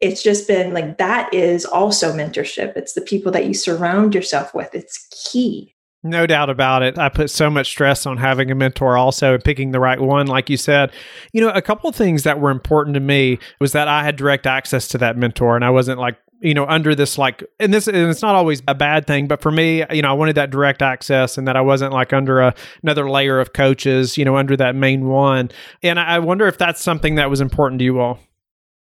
It's 0.00 0.22
just 0.22 0.46
been 0.46 0.74
like 0.74 0.98
that 0.98 1.32
is 1.32 1.64
also 1.64 2.12
mentorship. 2.12 2.76
It's 2.76 2.92
the 2.92 3.00
people 3.00 3.32
that 3.32 3.46
you 3.46 3.54
surround 3.54 4.14
yourself 4.14 4.54
with. 4.54 4.74
It's 4.74 5.06
key. 5.10 5.75
No 6.08 6.26
doubt 6.26 6.50
about 6.50 6.82
it. 6.82 6.98
I 6.98 7.08
put 7.08 7.30
so 7.30 7.50
much 7.50 7.68
stress 7.68 8.06
on 8.06 8.16
having 8.16 8.50
a 8.50 8.54
mentor 8.54 8.96
also 8.96 9.34
and 9.34 9.42
picking 9.42 9.72
the 9.72 9.80
right 9.80 10.00
one, 10.00 10.26
like 10.26 10.48
you 10.48 10.56
said. 10.56 10.92
You 11.32 11.40
know, 11.40 11.50
a 11.50 11.62
couple 11.62 11.90
of 11.90 11.96
things 11.96 12.22
that 12.22 12.40
were 12.40 12.50
important 12.50 12.94
to 12.94 13.00
me 13.00 13.38
was 13.60 13.72
that 13.72 13.88
I 13.88 14.04
had 14.04 14.16
direct 14.16 14.46
access 14.46 14.88
to 14.88 14.98
that 14.98 15.16
mentor 15.16 15.56
and 15.56 15.64
I 15.64 15.70
wasn't 15.70 15.98
like 15.98 16.16
you 16.40 16.52
know 16.52 16.66
under 16.66 16.94
this 16.94 17.16
like 17.16 17.42
and 17.58 17.72
this 17.72 17.88
and 17.88 17.96
it's 17.96 18.20
not 18.20 18.34
always 18.34 18.62
a 18.68 18.74
bad 18.74 19.06
thing 19.06 19.26
but 19.26 19.40
for 19.40 19.50
me 19.50 19.82
you 19.90 20.02
know 20.02 20.10
i 20.10 20.12
wanted 20.12 20.34
that 20.34 20.50
direct 20.50 20.82
access 20.82 21.38
and 21.38 21.48
that 21.48 21.56
i 21.56 21.62
wasn't 21.62 21.90
like 21.90 22.12
under 22.12 22.40
a, 22.40 22.54
another 22.82 23.08
layer 23.08 23.40
of 23.40 23.54
coaches 23.54 24.18
you 24.18 24.24
know 24.24 24.36
under 24.36 24.54
that 24.54 24.74
main 24.74 25.06
one 25.08 25.50
and 25.82 25.98
i 25.98 26.18
wonder 26.18 26.46
if 26.46 26.58
that's 26.58 26.82
something 26.82 27.14
that 27.14 27.30
was 27.30 27.40
important 27.40 27.78
to 27.78 27.86
you 27.86 27.98
all 27.98 28.18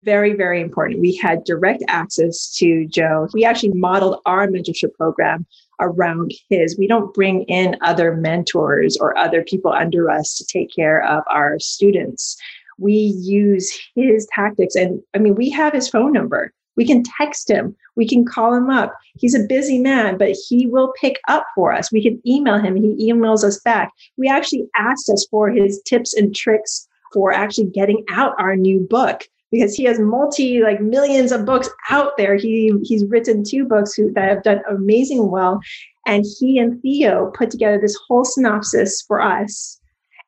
very, 0.03 0.33
very 0.33 0.61
important. 0.61 0.99
We 0.99 1.15
had 1.15 1.43
direct 1.43 1.83
access 1.87 2.55
to 2.57 2.87
Joe. 2.87 3.27
We 3.33 3.45
actually 3.45 3.73
modeled 3.73 4.19
our 4.25 4.47
mentorship 4.47 4.93
program 4.95 5.45
around 5.81 6.31
his. 6.49 6.77
We 6.77 6.87
don't 6.87 7.13
bring 7.13 7.43
in 7.43 7.75
other 7.81 8.15
mentors 8.15 8.97
or 8.97 9.17
other 9.17 9.43
people 9.43 9.71
under 9.71 10.09
us 10.09 10.35
to 10.37 10.45
take 10.45 10.73
care 10.73 11.03
of 11.03 11.23
our 11.29 11.59
students. 11.59 12.37
We 12.77 12.93
use 12.93 13.71
his 13.95 14.27
tactics. 14.33 14.75
And 14.75 15.01
I 15.13 15.17
mean, 15.17 15.35
we 15.35 15.49
have 15.49 15.73
his 15.73 15.89
phone 15.89 16.13
number. 16.13 16.53
We 16.77 16.85
can 16.85 17.03
text 17.03 17.49
him. 17.49 17.75
We 17.95 18.07
can 18.07 18.25
call 18.25 18.53
him 18.53 18.69
up. 18.69 18.95
He's 19.17 19.35
a 19.35 19.43
busy 19.47 19.77
man, 19.77 20.17
but 20.17 20.35
he 20.47 20.67
will 20.67 20.93
pick 20.99 21.19
up 21.27 21.45
for 21.53 21.73
us. 21.73 21.91
We 21.91 22.01
can 22.01 22.21
email 22.25 22.57
him. 22.57 22.75
He 22.75 23.11
emails 23.11 23.43
us 23.43 23.59
back. 23.59 23.91
We 24.17 24.29
actually 24.29 24.67
asked 24.77 25.09
us 25.09 25.27
for 25.29 25.49
his 25.49 25.81
tips 25.85 26.13
and 26.13 26.33
tricks 26.33 26.87
for 27.13 27.33
actually 27.33 27.67
getting 27.67 28.05
out 28.09 28.33
our 28.39 28.55
new 28.55 28.79
book 28.79 29.27
because 29.51 29.75
he 29.75 29.83
has 29.83 29.99
multi 29.99 30.61
like 30.61 30.81
millions 30.81 31.31
of 31.31 31.45
books 31.45 31.69
out 31.89 32.13
there. 32.17 32.35
He 32.35 32.73
he's 32.83 33.05
written 33.05 33.43
two 33.43 33.65
books 33.65 33.93
who, 33.93 34.11
that 34.13 34.29
have 34.29 34.43
done 34.43 34.61
amazing 34.69 35.29
well, 35.29 35.59
and 36.07 36.25
he 36.39 36.57
and 36.57 36.81
Theo 36.81 37.31
put 37.37 37.51
together 37.51 37.79
this 37.79 37.97
whole 38.07 38.25
synopsis 38.25 39.03
for 39.07 39.21
us 39.21 39.79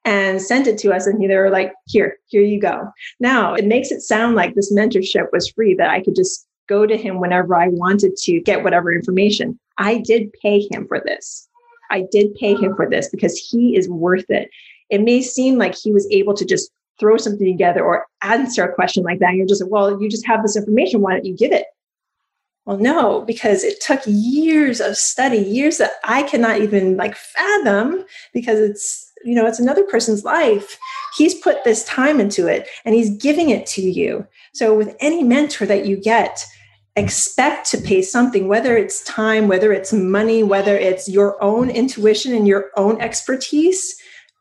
and 0.06 0.42
sent 0.42 0.68
it 0.68 0.77
to 0.80 0.94
us. 0.94 1.08
And 1.08 1.22
they 1.22 1.36
were 1.36 1.50
like, 1.50 1.74
"Here, 1.88 2.18
here 2.27 2.44
you 2.44 2.60
go." 2.60 2.89
Now 3.20 3.53
it 3.53 3.65
makes 3.65 3.92
it 3.92 4.01
sound 4.01 4.36
like 4.36 4.53
this 4.53 4.74
mentorship 4.74 5.27
was 5.32 5.50
free 5.50 5.74
that 5.75 5.89
I 5.89 6.01
could 6.01 6.15
just 6.15 6.48
go 6.68 6.86
to 6.86 6.98
him 6.98 7.20
whenever 7.20 7.56
I 7.56 7.70
wanted 7.70 8.15
to 8.18 8.39
get 8.42 8.63
whatever 8.63 8.94
information. 8.94 9.60
I 9.77 9.98
did 9.98 10.32
pay 10.42 10.68
him 10.72 10.88
for 10.88 11.01
this. 11.06 11.48
I 11.92 12.06
did 12.12 12.36
pay 12.36 12.56
him 12.56 12.75
for 12.75 12.89
this 12.89 13.10
because 13.10 13.38
he 13.38 13.75
is 13.75 13.89
worth 13.89 14.30
it. 14.30 14.50
It 14.89 15.01
may 15.01 15.22
seem 15.22 15.58
like 15.58 15.75
he 15.75 15.92
was 15.92 16.08
able 16.12 16.34
to 16.36 16.46
just 16.46 16.72
throw 17.03 17.17
something 17.17 17.45
together 17.45 17.83
or 17.83 18.05
answer 18.22 18.63
a 18.63 18.74
question 18.74 19.03
like 19.03 19.19
that. 19.19 19.29
And 19.29 19.38
you're 19.38 19.45
just 19.45 19.62
like, 19.62 19.69
well, 19.69 20.01
you 20.01 20.10
just 20.10 20.25
have 20.25 20.41
this 20.41 20.55
information. 20.55 21.01
Why 21.01 21.12
don't 21.12 21.25
you 21.25 21.36
give 21.36 21.51
it? 21.51 21.65
Well, 22.65 22.77
no, 22.77 23.24
because 23.24 23.65
it 23.65 23.81
took 23.81 24.00
years 24.05 24.79
of 24.79 24.95
study, 24.95 25.39
years 25.39 25.79
that 25.79 25.91
I 26.05 26.24
cannot 26.24 26.62
even 26.62 26.95
like 26.95 27.13
fathom 27.17 28.05
because 28.33 28.57
it's, 28.57 29.12
you 29.25 29.36
know, 29.36 29.45
it's 29.45 29.60
another 29.60 29.83
person's 29.83 30.24
life. 30.24 30.79
He's 31.17 31.36
put 31.36 31.65
this 31.65 31.83
time 31.83 32.22
into 32.22 32.48
it 32.48 32.69
and 32.86 32.95
he's 32.95 33.17
giving 33.17 33.50
it 33.50 33.65
to 33.67 33.81
you. 33.81 34.25
So 34.53 34.74
with 34.74 34.95
any 35.01 35.24
mentor 35.24 35.65
that 35.65 35.86
you 35.86 35.98
get, 35.98 36.45
expect 36.95 37.69
to 37.72 37.77
pay 37.79 38.01
something, 38.01 38.48
whether 38.48 38.77
it's 38.77 39.03
time, 39.03 39.50
whether 39.50 39.74
it's 39.74 39.91
money, 39.91 40.41
whether 40.41 40.77
it's 40.77 41.10
your 41.10 41.41
own 41.43 41.69
intuition 41.69 42.33
and 42.33 42.48
your 42.48 42.69
own 42.77 43.01
expertise 43.01 43.93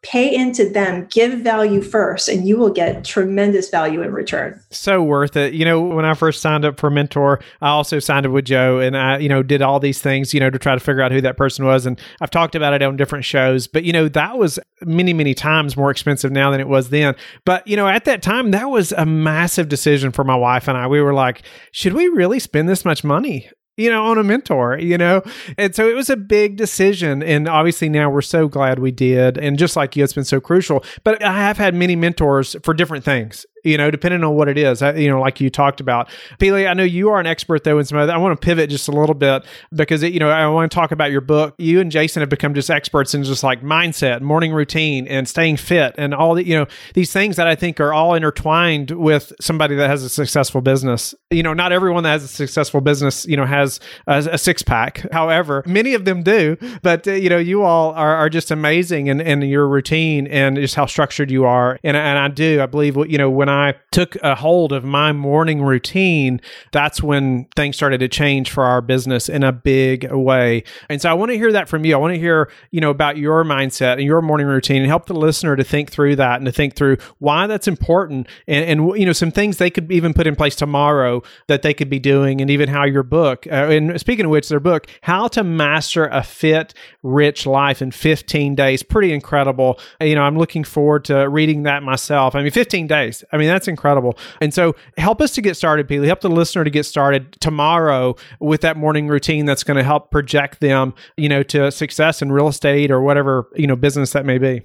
pay 0.03 0.35
into 0.35 0.69
them, 0.69 1.07
give 1.11 1.39
value 1.41 1.81
first, 1.81 2.29
and 2.29 2.47
you 2.47 2.57
will 2.57 2.73
get 2.73 3.05
tremendous 3.05 3.71
value 3.71 4.03
in 4.03 4.13
return. 4.13 4.61
So 4.71 5.01
worth 5.03 5.37
it. 5.37 5.55
You 5.55 5.65
know, 5.65 5.81
when 5.81 6.05
I 6.05 6.15
first 6.15 6.41
signed 6.41 6.65
up 6.65 6.81
for 6.81 6.91
Mentor, 6.91 7.41
I 7.61 7.69
also 7.69 8.01
signed 8.01 8.27
up 8.27 8.33
with 8.33 8.45
Joe 8.45 8.81
and 8.81 8.97
I, 8.97 9.19
you 9.19 9.29
know, 9.29 9.45
did 9.45 9.63
all 9.63 9.79
these 9.79 10.03
things, 10.03 10.35
you 10.35 10.41
know, 10.41 10.51
to 10.51 10.59
try 10.59 10.75
to 10.75 10.81
figure 10.81 11.03
out 11.03 11.13
who 11.13 11.21
that 11.21 11.37
person 11.37 11.65
was. 11.65 11.87
And 11.87 12.01
I've 12.21 12.31
talked 12.31 12.57
about 12.57 12.75
it 12.75 12.83
on 12.83 12.97
different 12.97 13.25
shows, 13.25 13.69
but, 13.69 13.85
you 13.85 13.93
know, 13.93 14.09
that 14.09 14.39
was 14.39 14.59
many, 14.81 15.13
many 15.13 15.35
times 15.35 15.77
more 15.77 15.91
expensive 15.91 16.33
now 16.33 16.51
than 16.51 16.61
it 16.61 16.69
was 16.69 16.91
then. 16.91 17.15
But, 17.45 17.67
you 17.69 17.77
know, 17.77 17.87
at 17.87 18.05
that 18.07 18.23
time, 18.23 18.51
that 18.51 18.71
was 18.71 18.91
a 18.93 19.07
massive 19.07 19.69
decision 19.69 20.11
for 20.11 20.25
my 20.25 20.37
wife 20.37 20.67
and 20.67 20.77
I. 20.77 20.89
We 20.89 21.01
were 21.01 21.15
like, 21.15 21.43
should 21.71 21.93
we 21.93 22.09
really 22.09 22.41
spend 22.41 22.69
this 22.69 22.85
much 22.85 23.05
money? 23.05 23.49
You 23.77 23.91
know, 23.91 24.05
on 24.07 24.19
a 24.19 24.25
mentor, 24.25 24.79
you 24.79 24.99
know? 24.99 25.23
And 25.57 25.75
so 25.75 25.89
it 25.89 25.95
was 25.95 26.11
a 26.11 26.17
big 26.17 26.57
decision. 26.57 27.23
And 27.23 27.49
obviously 27.49 27.89
now 27.89 28.11
we're 28.11 28.23
so 28.23 28.49
glad 28.49 28.79
we 28.79 28.91
did. 28.91 29.39
And 29.39 29.59
just 29.59 29.77
like 29.77 29.97
you, 29.97 30.05
it's 30.05 30.13
been 30.13 30.25
so 30.25 30.41
crucial. 30.41 30.85
But 31.05 31.23
I 31.23 31.33
have 31.33 31.59
had 31.59 31.75
many 31.75 31.97
mentors 31.97 32.57
for 32.63 32.75
different 32.75 33.05
things 33.05 33.47
you 33.65 33.77
know, 33.77 33.91
depending 33.91 34.25
on 34.25 34.35
what 34.35 34.49
it 34.49 34.59
is, 34.59 34.83
you 34.83 35.09
know, 35.09 35.21
like 35.21 35.41
you 35.41 35.51
talked 35.51 35.81
about. 35.81 36.09
Pili, 36.39 36.69
I 36.69 36.75
know 36.75 36.83
you 36.83 37.09
are 37.11 37.21
an 37.21 37.27
expert 37.27 37.65
though 37.65 37.79
in 37.79 37.85
some 37.85 37.99
other, 37.99 38.13
I 38.13 38.17
want 38.17 38.39
to 38.41 38.45
pivot 38.45 38.71
just 38.71 38.89
a 38.89 38.93
little 38.93 39.15
bit 39.15 39.45
because, 39.75 40.03
it, 40.03 40.13
you 40.13 40.21
know, 40.21 40.31
I 40.31 40.47
want 40.49 40.71
to 40.71 40.75
talk 40.75 40.93
about 40.93 41.11
your 41.11 41.21
book. 41.21 41.55
You 41.59 41.81
and 41.81 41.91
Jason 41.91 42.21
have 42.21 42.29
become 42.29 42.55
just 42.55 42.71
experts 42.71 43.15
in 43.15 43.25
just 43.25 43.43
like 43.43 43.63
mindset, 43.63 44.21
morning 44.21 44.53
routine 44.53 45.07
and 45.07 45.29
staying 45.29 45.57
fit 45.57 45.95
and 45.99 46.15
all 46.15 46.35
the, 46.35 46.47
you 46.47 46.57
know, 46.57 46.67
these 46.95 47.13
things 47.13 47.37
that 47.37 47.47
I 47.47 47.55
think 47.55 47.81
are 47.81 47.93
all 47.93 48.15
intertwined 48.15 48.91
with 48.91 49.33
somebody 49.41 49.77
that 49.77 49.89
has 49.89 50.03
a 50.03 50.09
successful 50.09 50.61
business. 50.61 51.15
You 51.31 51.43
know, 51.43 51.55
not 51.55 51.73
everyone 51.73 52.03
that 52.05 52.11
has 52.11 52.25
a 52.25 52.29
successful 52.29 52.81
business, 52.81 53.27
you 53.27 53.37
know, 53.37 53.47
has 53.47 53.81
a, 54.07 54.19
a 54.33 54.39
six 54.39 54.63
pack. 54.63 55.07
However, 55.13 55.63
many 55.67 55.95
of 55.95 56.05
them 56.05 56.23
do, 56.23 56.57
but, 56.83 57.07
uh, 57.07 57.13
you 57.13 57.29
know, 57.29 57.39
you 57.39 57.63
all 57.63 57.93
are, 57.93 58.17
are 58.17 58.29
just 58.29 58.51
amazing 58.51 59.07
in, 59.07 59.21
in 59.21 59.43
your 59.43 59.69
routine 59.69 60.27
and 60.27 60.57
just 60.57 60.75
how 60.75 60.87
structured 60.87 61.31
you 61.31 61.45
are. 61.45 61.79
And, 61.85 61.97
and 61.97 62.19
I 62.19 62.29
do, 62.29 62.61
I 62.61 62.67
believe, 62.67 62.97
you 62.97 63.19
know, 63.19 63.31
when 63.31 63.49
I 63.53 63.75
took 63.91 64.17
a 64.17 64.35
hold 64.35 64.73
of 64.73 64.85
my 64.85 65.13
morning 65.13 65.63
routine, 65.63 66.41
that's 66.73 67.03
when 67.03 67.47
things 67.57 67.77
started 67.77 67.99
to 67.99 68.09
change 68.09 68.51
for 68.51 68.65
our 68.65 68.81
business 68.81 69.29
in 69.29 69.43
a 69.43 69.53
big 69.53 70.11
way. 70.13 70.65
And 70.89 71.01
so 71.01 71.11
I 71.11 71.15
want 71.15 71.31
to 71.31 71.39
hear 71.39 71.53
that 71.53 71.69
from 71.69 71.85
you. 71.85 71.95
I 71.95 71.99
want 71.99 72.15
to 72.15 72.21
hear, 72.21 72.51
you 72.71 72.81
know, 72.81 72.91
about 72.91 73.17
your 73.17 73.45
mindset 73.45 73.95
and 73.95 74.03
your 74.03 74.23
morning 74.23 74.47
routine 74.47 74.83
and 74.83 74.87
help 74.87 75.07
the 75.07 75.15
listener 75.15 75.57
to 75.57 75.65
think 75.65 75.91
through 75.91 76.17
that 76.17 76.37
and 76.37 76.47
to 76.47 76.53
think 76.53 76.75
through 76.75 76.97
why 77.19 77.47
that's 77.47 77.69
important 77.69 78.27
and, 78.47 78.65
and 78.65 78.99
you 78.99 79.07
know, 79.07 79.13
some 79.13 79.31
things 79.31 79.59
they 79.59 79.71
could 79.71 79.91
even 79.93 80.15
put 80.15 80.27
in 80.27 80.37
place 80.37 80.57
tomorrow 80.57 81.23
that 81.47 81.63
they 81.63 81.75
could 81.75 81.91
be 81.91 81.99
doing 81.99 82.41
and 82.41 82.51
even 82.51 82.69
how 82.69 82.85
your 82.85 83.03
book, 83.03 83.47
uh, 83.47 83.67
and 83.69 84.01
speaking 84.01 84.25
of 84.25 84.31
which, 84.31 84.49
their 84.49 84.61
book, 84.61 84.87
How 85.03 85.29
to 85.29 85.45
Master 85.45 86.07
a 86.07 86.23
Fit, 86.23 86.75
Rich 87.03 87.47
Life 87.47 87.83
in 87.83 87.91
15 87.91 88.55
Days, 88.55 88.83
pretty 88.83 89.13
incredible. 89.13 89.79
You 90.01 90.15
know, 90.15 90.23
I'm 90.23 90.37
looking 90.37 90.65
forward 90.65 91.05
to 91.07 91.29
reading 91.29 91.65
that 91.65 91.83
myself. 91.83 92.35
I 92.35 92.43
mean, 92.43 92.51
15 92.51 92.87
days. 92.87 93.25
I 93.33 93.37
mean, 93.37 93.42
that's 93.49 93.69
incredible. 93.69 94.19
And 94.41 94.53
so 94.53 94.75
help 94.99 95.21
us 95.21 95.33
to 95.33 95.43
get 95.43 95.57
started, 95.57 95.89
Pili. 95.89 96.07
Help 96.07 96.21
the 96.21 96.31
listener 96.31 96.65
to 96.65 96.71
get 96.71 96.85
started 96.85 97.37
tomorrow 97.41 98.17
with 98.41 98.61
that 98.63 98.77
morning 98.77 99.09
routine 99.09 99.47
that's 99.47 99.65
going 99.65 99.77
to 99.77 99.85
help 99.85 100.11
project 100.11 100.61
them, 100.61 100.95
you 101.17 101.29
know, 101.29 101.43
to 101.45 101.71
success 101.71 102.23
in 102.23 102.33
real 102.33 102.49
estate 102.49 102.91
or 102.91 103.01
whatever, 103.01 103.49
you 103.55 103.67
know, 103.67 103.77
business 103.77 104.13
that 104.13 104.27
may 104.27 104.39
be. 104.39 104.63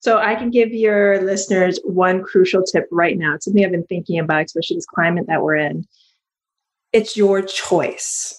So 0.00 0.18
I 0.18 0.36
can 0.36 0.50
give 0.50 0.70
your 0.70 1.20
listeners 1.22 1.80
one 1.82 2.22
crucial 2.22 2.62
tip 2.62 2.86
right 2.92 3.18
now. 3.18 3.34
It's 3.34 3.44
something 3.44 3.64
I've 3.64 3.72
been 3.72 3.86
thinking 3.86 4.18
about, 4.20 4.44
especially 4.44 4.76
this 4.76 4.86
climate 4.86 5.26
that 5.26 5.42
we're 5.42 5.56
in. 5.56 5.86
It's 6.92 7.16
your 7.16 7.42
choice. 7.42 8.34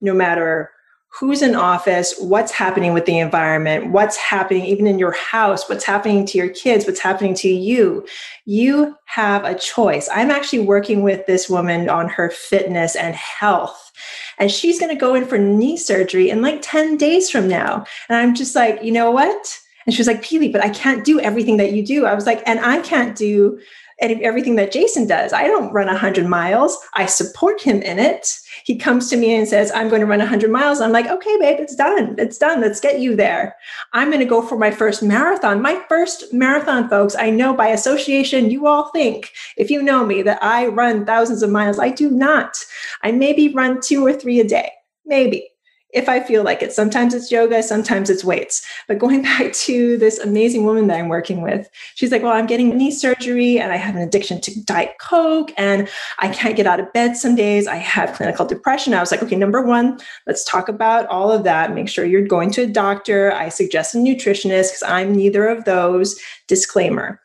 No 0.00 0.14
matter 0.14 0.70
who's 1.18 1.42
in 1.42 1.54
office, 1.54 2.14
what's 2.18 2.50
happening 2.50 2.92
with 2.92 3.06
the 3.06 3.18
environment, 3.18 3.92
what's 3.92 4.16
happening 4.16 4.64
even 4.64 4.86
in 4.86 4.98
your 4.98 5.12
house, 5.12 5.68
what's 5.68 5.84
happening 5.84 6.26
to 6.26 6.36
your 6.36 6.48
kids, 6.48 6.86
what's 6.86 6.98
happening 6.98 7.34
to 7.34 7.48
you. 7.48 8.04
You 8.46 8.96
have 9.04 9.44
a 9.44 9.54
choice. 9.54 10.08
I'm 10.12 10.32
actually 10.32 10.60
working 10.60 11.02
with 11.02 11.24
this 11.26 11.48
woman 11.48 11.88
on 11.88 12.08
her 12.08 12.30
fitness 12.30 12.96
and 12.96 13.14
health. 13.14 13.92
And 14.38 14.50
she's 14.50 14.80
going 14.80 14.90
to 14.90 15.00
go 15.00 15.14
in 15.14 15.24
for 15.24 15.38
knee 15.38 15.76
surgery 15.76 16.30
in 16.30 16.42
like 16.42 16.58
10 16.62 16.96
days 16.96 17.30
from 17.30 17.46
now. 17.46 17.86
And 18.08 18.18
I'm 18.18 18.34
just 18.34 18.56
like, 18.56 18.82
you 18.82 18.90
know 18.90 19.12
what? 19.12 19.60
And 19.86 19.94
she 19.94 20.00
was 20.00 20.08
like, 20.08 20.22
Pili, 20.22 20.50
but 20.50 20.64
I 20.64 20.70
can't 20.70 21.04
do 21.04 21.20
everything 21.20 21.58
that 21.58 21.72
you 21.72 21.84
do. 21.84 22.06
I 22.06 22.14
was 22.14 22.26
like, 22.26 22.42
and 22.46 22.58
I 22.58 22.80
can't 22.80 23.16
do 23.16 23.60
everything 24.00 24.56
that 24.56 24.72
Jason 24.72 25.06
does. 25.06 25.32
I 25.32 25.46
don't 25.46 25.72
run 25.72 25.86
100 25.86 26.26
miles. 26.26 26.76
I 26.94 27.06
support 27.06 27.60
him 27.60 27.80
in 27.82 27.98
it. 27.98 28.28
He 28.64 28.76
comes 28.76 29.08
to 29.10 29.16
me 29.16 29.34
and 29.34 29.46
says, 29.46 29.70
I'm 29.74 29.88
going 29.88 30.00
to 30.00 30.06
run 30.06 30.18
100 30.18 30.50
miles. 30.50 30.80
I'm 30.80 30.92
like, 30.92 31.06
okay, 31.06 31.36
babe, 31.38 31.60
it's 31.60 31.76
done. 31.76 32.16
It's 32.18 32.38
done. 32.38 32.60
Let's 32.60 32.80
get 32.80 33.00
you 33.00 33.14
there. 33.14 33.56
I'm 33.92 34.08
going 34.08 34.20
to 34.20 34.24
go 34.24 34.42
for 34.42 34.58
my 34.58 34.70
first 34.70 35.02
marathon. 35.02 35.62
My 35.62 35.82
first 35.88 36.32
marathon, 36.32 36.88
folks, 36.88 37.14
I 37.14 37.30
know 37.30 37.54
by 37.54 37.68
association, 37.68 38.50
you 38.50 38.66
all 38.66 38.90
think, 38.90 39.32
if 39.56 39.70
you 39.70 39.82
know 39.82 40.04
me, 40.04 40.22
that 40.22 40.42
I 40.42 40.66
run 40.66 41.06
thousands 41.06 41.42
of 41.42 41.50
miles. 41.50 41.78
I 41.78 41.90
do 41.90 42.10
not. 42.10 42.56
I 43.02 43.12
maybe 43.12 43.54
run 43.54 43.80
two 43.80 44.04
or 44.04 44.12
three 44.12 44.40
a 44.40 44.44
day, 44.44 44.70
maybe 45.06 45.48
if 45.94 46.08
I 46.08 46.20
feel 46.20 46.42
like 46.42 46.60
it. 46.60 46.72
Sometimes 46.72 47.14
it's 47.14 47.30
yoga, 47.30 47.62
sometimes 47.62 48.10
it's 48.10 48.24
weights. 48.24 48.66
But 48.88 48.98
going 48.98 49.22
back 49.30 49.52
to 49.52 49.96
this 49.96 50.18
amazing 50.18 50.66
woman 50.66 50.88
that 50.88 50.98
I'm 50.98 51.08
working 51.08 51.40
with, 51.40 51.70
she's 51.94 52.12
like, 52.12 52.22
Well, 52.22 52.32
I'm 52.32 52.46
getting 52.46 52.76
knee 52.76 52.90
surgery 52.90 53.58
and 53.58 53.72
I 53.72 53.76
have 53.76 53.96
an 53.96 54.02
addiction 54.02 54.40
to 54.42 54.64
Diet 54.64 54.96
Coke 55.00 55.52
and 55.56 55.88
I 56.18 56.28
can't 56.28 56.56
get 56.56 56.66
out 56.66 56.80
of 56.80 56.92
bed 56.92 57.16
some 57.16 57.34
days. 57.34 57.66
I 57.66 57.76
have 57.76 58.14
clinical 58.14 58.44
depression. 58.44 58.92
I 58.92 59.00
was 59.00 59.10
like, 59.10 59.22
Okay, 59.22 59.36
number 59.36 59.62
one, 59.62 59.98
let's 60.26 60.44
talk 60.44 60.68
about 60.68 61.06
all 61.06 61.30
of 61.30 61.44
that. 61.44 61.74
Make 61.74 61.88
sure 61.88 62.04
you're 62.04 62.26
going 62.26 62.50
to 62.52 62.62
a 62.62 62.66
doctor. 62.66 63.32
I 63.32 63.48
suggest 63.48 63.94
a 63.94 63.98
nutritionist 63.98 64.70
because 64.70 64.82
I'm 64.86 65.14
neither 65.14 65.46
of 65.46 65.64
those. 65.64 66.20
Disclaimer. 66.48 67.20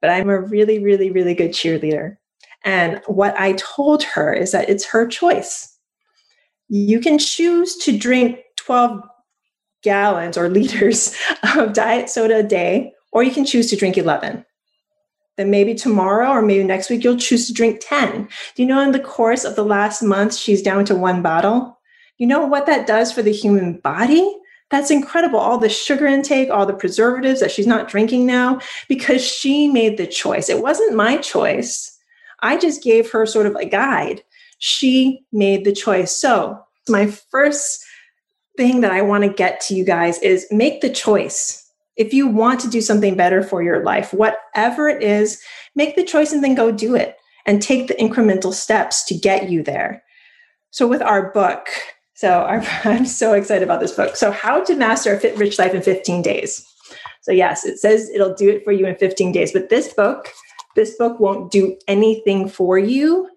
But 0.00 0.10
I'm 0.10 0.30
a 0.30 0.40
really, 0.40 0.78
really, 0.78 1.10
really 1.10 1.34
good 1.34 1.50
cheerleader. 1.50 2.16
And 2.64 3.00
what 3.06 3.38
I 3.38 3.52
told 3.54 4.02
her 4.02 4.32
is 4.32 4.52
that 4.52 4.68
it's 4.68 4.84
her 4.86 5.06
choice 5.06 5.69
you 6.70 7.00
can 7.00 7.18
choose 7.18 7.76
to 7.78 7.96
drink 7.96 8.38
12 8.56 9.02
gallons 9.82 10.38
or 10.38 10.48
liters 10.48 11.14
of 11.56 11.74
diet 11.74 12.08
soda 12.08 12.38
a 12.38 12.42
day, 12.42 12.92
or 13.12 13.22
you 13.22 13.32
can 13.32 13.44
choose 13.44 13.68
to 13.70 13.76
drink 13.76 13.98
11. 13.98 14.44
Then 15.36 15.50
maybe 15.50 15.74
tomorrow 15.74 16.30
or 16.30 16.42
maybe 16.42 16.64
next 16.64 16.88
week, 16.88 17.02
you'll 17.02 17.16
choose 17.16 17.46
to 17.46 17.52
drink 17.52 17.80
10. 17.82 18.28
Do 18.54 18.62
you 18.62 18.68
know 18.68 18.80
in 18.80 18.92
the 18.92 19.00
course 19.00 19.44
of 19.44 19.56
the 19.56 19.64
last 19.64 20.02
month, 20.02 20.34
she's 20.34 20.62
down 20.62 20.84
to 20.86 20.94
one 20.94 21.22
bottle? 21.22 21.78
You 22.18 22.26
know 22.26 22.46
what 22.46 22.66
that 22.66 22.86
does 22.86 23.10
for 23.10 23.22
the 23.22 23.32
human 23.32 23.78
body? 23.78 24.36
That's 24.70 24.90
incredible. 24.90 25.40
All 25.40 25.58
the 25.58 25.68
sugar 25.68 26.06
intake, 26.06 26.50
all 26.50 26.66
the 26.66 26.74
preservatives 26.74 27.40
that 27.40 27.50
she's 27.50 27.66
not 27.66 27.88
drinking 27.88 28.26
now 28.26 28.60
because 28.88 29.24
she 29.24 29.66
made 29.66 29.96
the 29.96 30.06
choice. 30.06 30.48
It 30.48 30.62
wasn't 30.62 30.94
my 30.94 31.16
choice. 31.16 31.98
I 32.40 32.56
just 32.56 32.82
gave 32.82 33.10
her 33.10 33.26
sort 33.26 33.46
of 33.46 33.56
a 33.56 33.64
guide 33.64 34.22
she 34.60 35.24
made 35.32 35.64
the 35.64 35.72
choice. 35.72 36.14
So, 36.16 36.62
my 36.88 37.06
first 37.06 37.84
thing 38.56 38.82
that 38.82 38.92
I 38.92 39.02
want 39.02 39.24
to 39.24 39.32
get 39.32 39.60
to 39.62 39.74
you 39.74 39.84
guys 39.84 40.18
is 40.20 40.46
make 40.50 40.80
the 40.80 40.90
choice. 40.90 41.66
If 41.96 42.14
you 42.14 42.28
want 42.28 42.60
to 42.60 42.70
do 42.70 42.80
something 42.80 43.16
better 43.16 43.42
for 43.42 43.62
your 43.62 43.82
life, 43.82 44.14
whatever 44.14 44.88
it 44.88 45.02
is, 45.02 45.42
make 45.74 45.96
the 45.96 46.04
choice 46.04 46.32
and 46.32 46.44
then 46.44 46.54
go 46.54 46.70
do 46.70 46.94
it 46.94 47.16
and 47.46 47.60
take 47.60 47.88
the 47.88 47.94
incremental 47.94 48.52
steps 48.52 49.04
to 49.04 49.14
get 49.14 49.50
you 49.50 49.62
there. 49.62 50.02
So, 50.70 50.86
with 50.86 51.02
our 51.02 51.32
book, 51.32 51.68
so 52.14 52.44
I'm 52.44 53.06
so 53.06 53.32
excited 53.32 53.62
about 53.62 53.80
this 53.80 53.92
book. 53.92 54.14
So, 54.14 54.30
How 54.30 54.62
to 54.64 54.76
Master 54.76 55.14
a 55.14 55.20
Fit 55.20 55.36
Rich 55.38 55.58
Life 55.58 55.74
in 55.74 55.82
15 55.82 56.20
Days. 56.22 56.66
So, 57.22 57.32
yes, 57.32 57.64
it 57.64 57.78
says 57.78 58.10
it'll 58.10 58.34
do 58.34 58.50
it 58.50 58.64
for 58.64 58.72
you 58.72 58.86
in 58.86 58.96
15 58.96 59.32
days, 59.32 59.52
but 59.52 59.70
this 59.70 59.92
book 59.94 60.28
this 60.76 60.96
book 60.96 61.18
won't 61.18 61.50
do 61.50 61.76
anything 61.88 62.48
for 62.48 62.78
you 62.78 63.28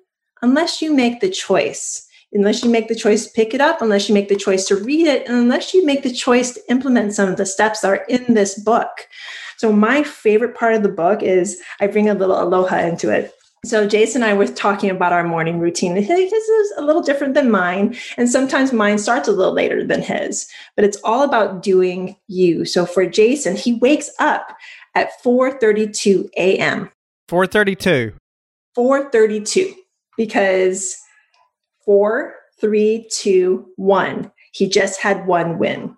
unless 0.44 0.82
you 0.82 0.94
make 0.94 1.22
the 1.22 1.30
choice. 1.30 2.08
Unless 2.34 2.64
you 2.64 2.70
make 2.70 2.88
the 2.88 2.96
choice 2.96 3.26
to 3.26 3.32
pick 3.32 3.54
it 3.54 3.62
up, 3.62 3.82
unless 3.82 4.10
you 4.10 4.14
make 4.14 4.28
the 4.28 4.36
choice 4.36 4.66
to 4.66 4.76
read 4.76 5.08
it, 5.08 5.28
and 5.28 5.38
unless 5.38 5.74
you 5.74 5.86
make 5.86 6.04
the 6.04 6.12
choice 6.12 6.52
to 6.54 6.62
implement 6.70 7.14
some 7.14 7.30
of 7.30 7.38
the 7.38 7.46
steps 7.46 7.82
that 7.82 7.90
are 7.90 8.06
in 8.10 8.34
this 8.34 8.60
book. 8.60 9.08
So, 9.58 9.72
my 9.72 10.04
favorite 10.04 10.56
part 10.56 10.74
of 10.74 10.82
the 10.84 10.90
book 10.90 11.22
is 11.22 11.62
I 11.80 11.88
bring 11.88 12.10
a 12.10 12.16
little 12.16 12.42
aloha 12.42 12.78
into 12.78 13.10
it. 13.10 13.34
So 13.66 13.88
Jason 13.88 14.24
and 14.24 14.32
I 14.32 14.34
were 14.34 14.48
talking 14.48 14.90
about 14.90 15.14
our 15.14 15.24
morning 15.24 15.58
routine. 15.58 15.96
His 15.96 16.10
is 16.10 16.74
a 16.76 16.82
little 16.82 17.02
different 17.02 17.34
than 17.34 17.50
mine, 17.50 17.96
and 18.18 18.30
sometimes 18.30 18.74
mine 18.74 18.98
starts 18.98 19.30
a 19.30 19.32
little 19.32 19.54
later 19.54 19.86
than 19.86 20.02
his. 20.02 20.50
But 20.76 20.84
it's 20.84 20.98
all 21.06 21.24
about 21.24 21.64
doing 21.64 22.18
you. 22.28 22.66
So 22.66 22.86
for 22.86 23.06
Jason, 23.06 23.56
he 23.56 23.76
wakes 23.76 24.10
up 24.20 24.58
at 24.96 25.12
4:32 25.24 26.30
a.m. 26.36 26.90
4:32. 27.30 28.16
4:32 28.78 29.76
because 30.18 30.96
four, 31.86 32.36
three, 32.60 33.08
two, 33.12 33.68
one. 33.76 34.32
He 34.54 34.70
just 34.70 35.02
had 35.02 35.28
one 35.28 35.58
win. 35.58 35.96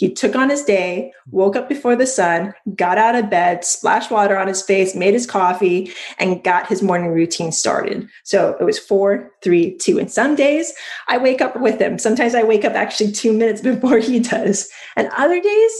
He 0.00 0.10
took 0.10 0.34
on 0.34 0.48
his 0.48 0.64
day, 0.64 1.12
woke 1.30 1.56
up 1.56 1.68
before 1.68 1.94
the 1.94 2.06
sun, 2.06 2.54
got 2.74 2.96
out 2.96 3.14
of 3.14 3.28
bed, 3.28 3.66
splashed 3.66 4.10
water 4.10 4.38
on 4.38 4.48
his 4.48 4.62
face, 4.62 4.94
made 4.94 5.12
his 5.12 5.26
coffee, 5.26 5.92
and 6.18 6.42
got 6.42 6.66
his 6.66 6.82
morning 6.82 7.10
routine 7.10 7.52
started. 7.52 8.08
So 8.24 8.56
it 8.58 8.64
was 8.64 8.78
four, 8.78 9.30
three, 9.42 9.76
two. 9.76 9.98
And 9.98 10.10
some 10.10 10.36
days 10.36 10.72
I 11.08 11.18
wake 11.18 11.42
up 11.42 11.60
with 11.60 11.78
him. 11.78 11.98
Sometimes 11.98 12.34
I 12.34 12.44
wake 12.44 12.64
up 12.64 12.72
actually 12.72 13.12
two 13.12 13.34
minutes 13.34 13.60
before 13.62 13.98
he 13.98 14.20
does. 14.20 14.70
And 14.96 15.10
other 15.18 15.38
days 15.38 15.72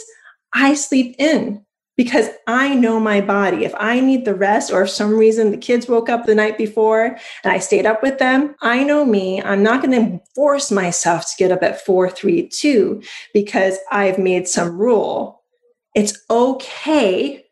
I 0.52 0.74
sleep 0.74 1.16
in 1.18 1.64
because 2.00 2.30
I 2.46 2.74
know 2.74 2.98
my 2.98 3.20
body. 3.20 3.66
If 3.66 3.74
I 3.76 4.00
need 4.00 4.24
the 4.24 4.34
rest, 4.34 4.72
or 4.72 4.84
if 4.84 4.88
some 4.88 5.18
reason 5.18 5.50
the 5.50 5.58
kids 5.58 5.86
woke 5.86 6.08
up 6.08 6.24
the 6.24 6.34
night 6.34 6.56
before 6.56 7.04
and 7.44 7.52
I 7.52 7.58
stayed 7.58 7.84
up 7.84 8.02
with 8.02 8.18
them, 8.18 8.54
I 8.62 8.84
know 8.84 9.04
me. 9.04 9.42
I'm 9.42 9.62
not 9.62 9.82
going 9.82 9.92
to 10.00 10.18
force 10.34 10.70
myself 10.70 11.24
to 11.26 11.36
get 11.36 11.52
up 11.52 11.62
at 11.62 11.84
432 11.84 13.02
because 13.34 13.76
I've 13.92 14.16
made 14.16 14.48
some 14.48 14.78
rule. 14.78 15.42
It's 15.94 16.18
okay 16.30 17.44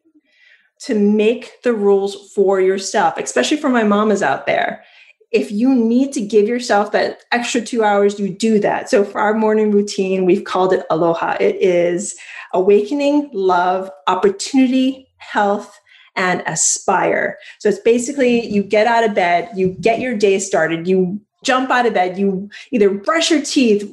to 0.85 0.95
make 0.99 1.61
the 1.63 1.75
rules 1.75 2.33
for 2.33 2.59
yourself, 2.59 3.19
especially 3.19 3.59
for 3.59 3.69
my 3.69 3.85
mamas 3.85 4.23
out 4.23 4.47
there 4.47 4.83
if 5.31 5.53
you 5.53 5.75
need 5.75 6.13
to 6.13 6.21
give 6.21 6.49
yourself 6.49 6.93
that 6.93 7.23
extra 7.33 7.61
two 7.61 7.85
hours, 7.85 8.19
you 8.19 8.31
do 8.31 8.59
that. 8.61 8.89
So 8.89 9.05
for 9.05 9.21
our 9.21 9.35
morning 9.35 9.71
routine, 9.71 10.25
we've 10.25 10.45
called 10.45 10.73
it 10.73 10.87
Aloha. 10.91 11.37
It 11.39 11.57
is 11.57 12.17
awakening, 12.55 13.31
love, 13.33 13.91
opportunity, 14.07 15.09
health, 15.19 15.79
and 16.17 16.43
aspire. 16.47 17.39
So 17.59 17.69
it's 17.69 17.79
basically 17.79 18.47
you 18.49 18.63
get 18.63 18.87
out 18.87 19.05
of 19.05 19.15
bed, 19.15 19.51
you 19.55 19.77
get 19.81 20.01
your 20.01 20.17
day 20.17 20.39
started, 20.39 20.87
you 20.87 21.21
jump 21.45 21.71
out 21.71 21.87
of 21.87 21.95
bed, 21.95 22.19
you 22.19 22.49
either 22.73 22.91
brush 22.91 23.31
your 23.31 23.43
teeth, 23.43 23.89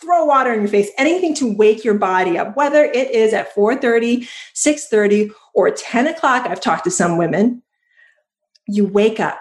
throw 0.00 0.24
water 0.24 0.52
in 0.52 0.60
your 0.60 0.68
face, 0.68 0.90
anything 0.98 1.34
to 1.34 1.52
wake 1.52 1.84
your 1.84 1.94
body 1.94 2.38
up, 2.38 2.56
whether 2.56 2.84
it 2.84 3.10
is 3.10 3.32
at 3.32 3.52
4:30, 3.54 4.28
6:30, 4.54 5.30
or 5.54 5.70
10 5.70 6.06
o'clock. 6.06 6.46
I've 6.46 6.60
talked 6.60 6.84
to 6.84 6.90
some 6.90 7.18
women. 7.18 7.62
You 8.68 8.86
wake 8.86 9.20
up 9.20 9.40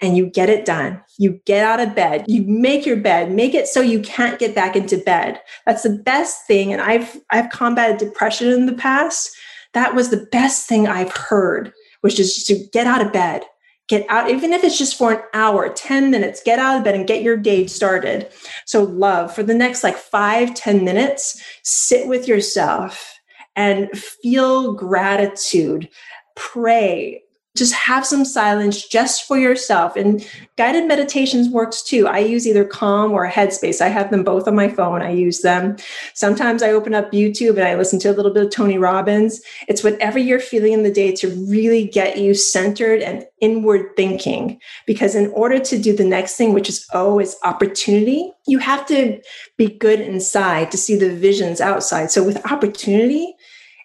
and 0.00 0.16
you 0.16 0.26
get 0.26 0.50
it 0.50 0.64
done. 0.64 1.00
You 1.18 1.40
get 1.46 1.64
out 1.64 1.80
of 1.80 1.94
bed, 1.94 2.24
you 2.28 2.42
make 2.42 2.84
your 2.84 2.96
bed, 2.96 3.32
make 3.32 3.54
it 3.54 3.66
so 3.66 3.80
you 3.80 4.00
can't 4.00 4.38
get 4.38 4.54
back 4.54 4.76
into 4.76 4.98
bed. 4.98 5.40
That's 5.64 5.82
the 5.82 5.98
best 6.04 6.46
thing. 6.46 6.72
And 6.72 6.82
I've 6.82 7.16
I've 7.30 7.50
combated 7.50 7.98
depression 7.98 8.48
in 8.52 8.66
the 8.66 8.74
past. 8.74 9.34
That 9.72 9.94
was 9.94 10.10
the 10.10 10.26
best 10.32 10.68
thing 10.68 10.86
I've 10.86 11.12
heard, 11.12 11.72
which 12.00 12.20
is 12.20 12.44
to 12.44 12.66
get 12.72 12.86
out 12.86 13.04
of 13.04 13.12
bed. 13.12 13.42
Get 13.88 14.04
out, 14.08 14.30
even 14.30 14.52
if 14.52 14.64
it's 14.64 14.78
just 14.78 14.98
for 14.98 15.12
an 15.12 15.22
hour, 15.32 15.68
10 15.68 16.10
minutes, 16.10 16.42
get 16.42 16.58
out 16.58 16.76
of 16.76 16.82
bed 16.82 16.96
and 16.96 17.06
get 17.06 17.22
your 17.22 17.36
day 17.36 17.68
started. 17.68 18.28
So, 18.64 18.82
love 18.82 19.32
for 19.32 19.44
the 19.44 19.54
next 19.54 19.84
like 19.84 19.96
five, 19.96 20.54
10 20.54 20.84
minutes, 20.84 21.40
sit 21.62 22.08
with 22.08 22.26
yourself 22.26 23.16
and 23.54 23.88
feel 23.92 24.72
gratitude 24.72 25.88
pray 26.36 27.22
just 27.56 27.74
have 27.74 28.06
some 28.06 28.24
silence 28.24 28.86
just 28.86 29.26
for 29.26 29.38
yourself. 29.38 29.96
And 29.96 30.26
guided 30.56 30.86
meditations 30.86 31.48
works 31.48 31.82
too. 31.82 32.06
I 32.06 32.18
use 32.18 32.46
either 32.46 32.64
calm 32.64 33.12
or 33.12 33.28
headspace. 33.28 33.80
I 33.80 33.88
have 33.88 34.10
them 34.10 34.24
both 34.24 34.46
on 34.46 34.54
my 34.54 34.68
phone. 34.68 35.02
I 35.02 35.10
use 35.10 35.40
them. 35.40 35.76
Sometimes 36.14 36.62
i 36.62 36.70
open 36.70 36.94
up 36.94 37.10
youtube 37.12 37.56
and 37.56 37.64
i 37.64 37.74
listen 37.74 37.98
to 38.00 38.08
a 38.08 38.14
little 38.14 38.32
bit 38.32 38.44
of 38.44 38.50
tony 38.50 38.78
robbins. 38.78 39.40
It's 39.68 39.82
whatever 39.84 40.18
you're 40.18 40.40
feeling 40.40 40.72
in 40.72 40.82
the 40.82 40.90
day 40.90 41.14
to 41.16 41.28
really 41.48 41.86
get 41.86 42.18
you 42.18 42.34
centered 42.34 43.02
and 43.02 43.24
inward 43.40 43.96
thinking. 43.96 44.60
Because 44.86 45.14
in 45.14 45.30
order 45.32 45.58
to 45.58 45.78
do 45.78 45.94
the 45.94 46.04
next 46.04 46.36
thing 46.36 46.52
which 46.52 46.68
is 46.68 46.86
o 46.92 47.18
is 47.18 47.36
opportunity 47.44 48.32
you 48.46 48.58
have 48.58 48.86
to 48.86 49.20
be 49.56 49.68
good 49.68 50.00
inside 50.00 50.70
to 50.70 50.78
see 50.78 50.96
the 50.96 51.14
visions 51.14 51.60
outside. 51.60 52.10
So 52.10 52.22
with 52.22 52.44
opportunity 52.50 53.34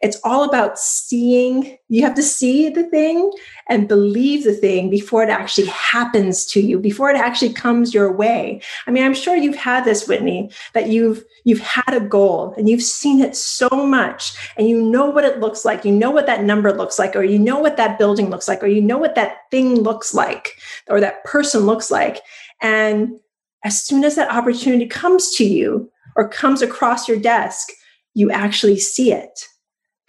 it's 0.02 0.20
all 0.24 0.44
about 0.44 0.80
seeing, 0.80 1.78
you 1.88 2.02
have 2.02 2.16
to 2.16 2.24
see 2.24 2.70
the 2.70 2.84
thing 2.90 3.32
and 3.70 3.88
believe 3.88 4.44
the 4.44 4.54
thing 4.54 4.90
before 4.90 5.22
it 5.22 5.30
actually 5.30 5.68
happens 5.68 6.46
to 6.48 6.60
you, 6.60 6.80
before 6.80 7.12
it 7.12 7.18
actually 7.18 7.54
comes 7.54 7.94
your 7.94 8.12
way. 8.12 8.62
I 8.88 8.92
mean, 8.92 9.04
I'm 9.04 9.14
sure 9.14 9.36
you've 9.36 9.56
had 9.56 9.86
this, 9.86 10.08
Whitney, 10.08 10.52
that 10.74 10.90
you've 10.90 11.24
you've 11.44 11.60
had 11.60 11.94
a 11.94 12.00
goal 12.00 12.54
and 12.58 12.68
you've 12.68 12.84
seen 12.84 13.22
it 13.22 13.36
so 13.36 13.70
much 13.70 14.34
and 14.58 14.68
you 14.68 14.82
know 14.82 15.06
what 15.06 15.26
it 15.26 15.40
looks 15.40 15.66
like. 15.66 15.86
You 15.86 15.92
know 15.92 16.12
what 16.12 16.26
that 16.26 16.44
number 16.44 16.74
looks 16.74 16.98
like, 16.98 17.16
or 17.16 17.24
you 17.24 17.38
know 17.38 17.60
what 17.60 17.78
that 17.78 18.00
building 18.00 18.30
looks 18.30 18.48
like, 18.48 18.64
or 18.64 18.68
you 18.68 18.82
know 18.82 18.98
what 18.98 19.16
that 19.16 19.50
thing 19.52 19.82
looks 19.82 20.14
like, 20.14 20.58
or 20.88 21.00
that 21.00 21.24
person 21.26 21.62
looks 21.68 21.92
like. 21.92 22.22
And 22.62 23.20
as 23.64 23.84
soon 23.84 24.04
as 24.04 24.16
that 24.16 24.32
opportunity 24.32 24.88
comes 24.88 25.36
to 25.36 25.46
you 25.46 25.92
or 26.16 26.28
comes 26.28 26.64
across 26.64 27.08
your 27.08 27.20
desk, 27.20 27.70
you 28.16 28.32
actually 28.32 28.80
see 28.80 29.14
it 29.14 29.48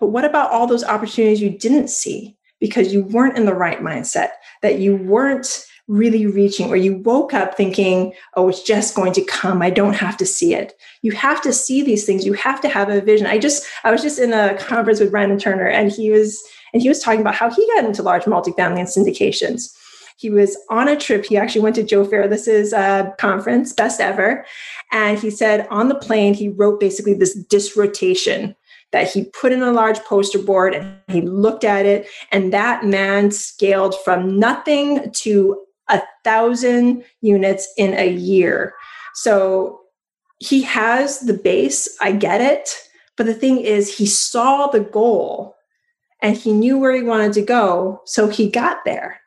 but 0.02 0.08
what 0.08 0.24
about 0.24 0.50
all 0.50 0.66
those 0.66 0.82
opportunities 0.82 1.40
you 1.40 1.48
didn't 1.48 1.86
see 1.86 2.36
because 2.58 2.92
you 2.92 3.04
weren't 3.04 3.38
in 3.38 3.44
the 3.44 3.54
right 3.54 3.78
mindset, 3.78 4.30
that 4.60 4.80
you 4.80 4.96
weren't 4.96 5.64
really 5.86 6.26
reaching, 6.26 6.68
or 6.70 6.74
you 6.74 6.96
woke 6.96 7.32
up 7.32 7.56
thinking, 7.56 8.12
oh, 8.34 8.48
it's 8.48 8.64
just 8.64 8.96
going 8.96 9.12
to 9.12 9.22
come. 9.22 9.62
I 9.62 9.70
don't 9.70 9.94
have 9.94 10.16
to 10.16 10.26
see 10.26 10.54
it. 10.54 10.72
You 11.02 11.12
have 11.12 11.40
to 11.42 11.52
see 11.52 11.82
these 11.82 12.04
things. 12.04 12.26
You 12.26 12.32
have 12.32 12.60
to 12.62 12.68
have 12.68 12.88
a 12.88 13.00
vision. 13.00 13.28
I 13.28 13.38
just, 13.38 13.64
I 13.84 13.92
was 13.92 14.02
just 14.02 14.18
in 14.18 14.32
a 14.32 14.58
conference 14.58 14.98
with 14.98 15.12
Brandon 15.12 15.38
Turner 15.38 15.68
and 15.68 15.92
he 15.92 16.10
was, 16.10 16.42
and 16.72 16.82
he 16.82 16.88
was 16.88 16.98
talking 16.98 17.20
about 17.20 17.36
how 17.36 17.48
he 17.48 17.64
got 17.76 17.84
into 17.84 18.02
large 18.02 18.24
multifamily 18.24 18.80
and 18.80 18.88
syndications. 18.88 19.72
He 20.16 20.30
was 20.30 20.58
on 20.68 20.88
a 20.88 20.96
trip. 20.96 21.26
He 21.26 21.36
actually 21.36 21.60
went 21.60 21.76
to 21.76 21.84
Joe 21.84 22.04
Fairless's 22.04 22.72
uh, 22.72 23.12
conference, 23.20 23.72
best 23.72 24.00
ever. 24.00 24.44
And 24.90 25.16
he 25.16 25.30
said 25.30 25.68
on 25.70 25.88
the 25.88 25.94
plane, 25.94 26.34
he 26.34 26.48
wrote 26.48 26.80
basically 26.80 27.14
this 27.14 27.34
disrotation 27.34 28.56
that 28.92 29.10
he 29.10 29.24
put 29.24 29.52
in 29.52 29.62
a 29.62 29.72
large 29.72 29.98
poster 30.00 30.38
board 30.38 30.74
and 30.74 30.96
he 31.08 31.22
looked 31.22 31.64
at 31.64 31.86
it. 31.86 32.06
And 32.30 32.52
that 32.52 32.84
man 32.84 33.30
scaled 33.30 33.94
from 34.04 34.38
nothing 34.38 35.10
to 35.12 35.60
a 35.88 36.02
thousand 36.24 37.04
units 37.20 37.72
in 37.76 37.94
a 37.94 38.10
year. 38.10 38.74
So 39.14 39.80
he 40.38 40.62
has 40.62 41.20
the 41.20 41.34
base 41.34 41.88
i 42.00 42.12
get 42.12 42.40
it. 42.40 42.68
But 43.16 43.26
the 43.26 43.34
thing 43.34 43.60
is 43.60 43.96
he 43.96 44.06
saw 44.06 44.68
the 44.68 44.80
goal 44.80 45.54
and 46.22 46.36
he 46.36 46.52
knew 46.52 46.78
where 46.78 46.94
he 46.94 47.02
wanted 47.02 47.32
to 47.34 47.42
go. 47.42 48.00
So 48.06 48.28
he 48.28 48.48
got 48.48 48.84
there. 48.84 49.20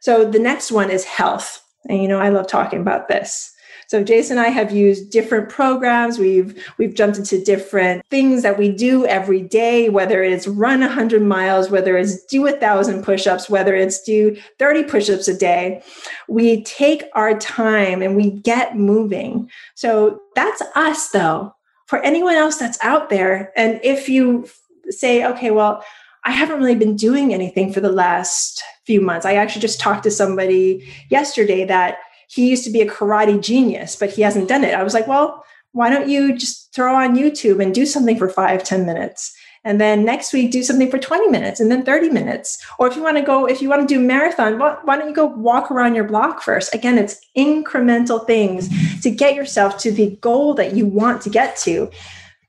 So 0.00 0.28
the 0.28 0.38
next 0.38 0.72
one 0.72 0.90
is 0.90 1.04
health. 1.04 1.62
And 1.88 2.02
you 2.02 2.08
know 2.08 2.18
i 2.18 2.30
love 2.30 2.48
talking 2.48 2.80
about 2.80 3.08
this 3.08 3.52
so 3.88 4.02
Jason 4.02 4.38
and 4.38 4.46
I 4.46 4.50
have 4.50 4.72
used 4.72 5.10
different 5.10 5.48
programs. 5.48 6.18
We've 6.18 6.62
we've 6.78 6.94
jumped 6.94 7.18
into 7.18 7.42
different 7.42 8.04
things 8.06 8.42
that 8.42 8.58
we 8.58 8.70
do 8.70 9.06
every 9.06 9.42
day, 9.42 9.88
whether 9.88 10.22
it's 10.22 10.48
run 10.48 10.80
100 10.80 11.22
miles, 11.22 11.70
whether 11.70 11.96
it's 11.96 12.24
do 12.26 12.46
a 12.46 12.52
thousand 12.52 13.04
push-ups, 13.04 13.48
whether 13.48 13.74
it's 13.74 14.02
do 14.02 14.36
30 14.58 14.84
push-ups 14.84 15.28
a 15.28 15.36
day. 15.36 15.82
We 16.28 16.64
take 16.64 17.04
our 17.14 17.38
time 17.38 18.02
and 18.02 18.16
we 18.16 18.30
get 18.30 18.76
moving. 18.76 19.50
So 19.74 20.20
that's 20.34 20.62
us 20.74 21.10
though. 21.10 21.54
For 21.86 22.00
anyone 22.00 22.34
else 22.34 22.56
that's 22.56 22.82
out 22.82 23.10
there, 23.10 23.52
and 23.56 23.80
if 23.84 24.08
you 24.08 24.48
say, 24.90 25.24
okay, 25.24 25.52
well, 25.52 25.84
I 26.24 26.32
haven't 26.32 26.58
really 26.58 26.74
been 26.74 26.96
doing 26.96 27.32
anything 27.32 27.72
for 27.72 27.80
the 27.80 27.92
last 27.92 28.60
few 28.84 29.00
months. 29.00 29.24
I 29.24 29.34
actually 29.34 29.60
just 29.62 29.80
talked 29.80 30.02
to 30.02 30.10
somebody 30.10 30.84
yesterday 31.08 31.64
that 31.64 31.98
he 32.28 32.48
used 32.48 32.64
to 32.64 32.70
be 32.70 32.80
a 32.80 32.90
karate 32.90 33.40
genius, 33.42 33.96
but 33.96 34.10
he 34.10 34.22
hasn't 34.22 34.48
done 34.48 34.64
it. 34.64 34.74
I 34.74 34.82
was 34.82 34.94
like, 34.94 35.06
well, 35.06 35.44
why 35.72 35.90
don't 35.90 36.08
you 36.08 36.36
just 36.36 36.74
throw 36.74 36.94
on 36.94 37.16
YouTube 37.16 37.62
and 37.62 37.74
do 37.74 37.86
something 37.86 38.18
for 38.18 38.28
five, 38.28 38.64
ten 38.64 38.86
minutes? 38.86 39.36
And 39.66 39.80
then 39.80 40.04
next 40.04 40.32
week, 40.32 40.52
do 40.52 40.62
something 40.62 40.88
for 40.88 40.98
20 40.98 41.28
minutes 41.28 41.58
and 41.58 41.72
then 41.72 41.84
30 41.84 42.10
minutes. 42.10 42.64
Or 42.78 42.86
if 42.86 42.94
you 42.94 43.02
want 43.02 43.16
to 43.16 43.22
go, 43.22 43.46
if 43.46 43.60
you 43.60 43.68
want 43.68 43.86
to 43.86 43.94
do 43.94 44.00
marathon, 44.00 44.60
why, 44.60 44.76
why 44.84 44.96
don't 44.96 45.08
you 45.08 45.14
go 45.14 45.26
walk 45.26 45.72
around 45.72 45.96
your 45.96 46.04
block 46.04 46.40
first? 46.40 46.72
Again, 46.72 46.98
it's 46.98 47.20
incremental 47.36 48.24
things 48.24 48.68
to 49.02 49.10
get 49.10 49.34
yourself 49.34 49.76
to 49.78 49.90
the 49.90 50.16
goal 50.20 50.54
that 50.54 50.74
you 50.74 50.86
want 50.86 51.20
to 51.22 51.30
get 51.30 51.56
to. 51.58 51.90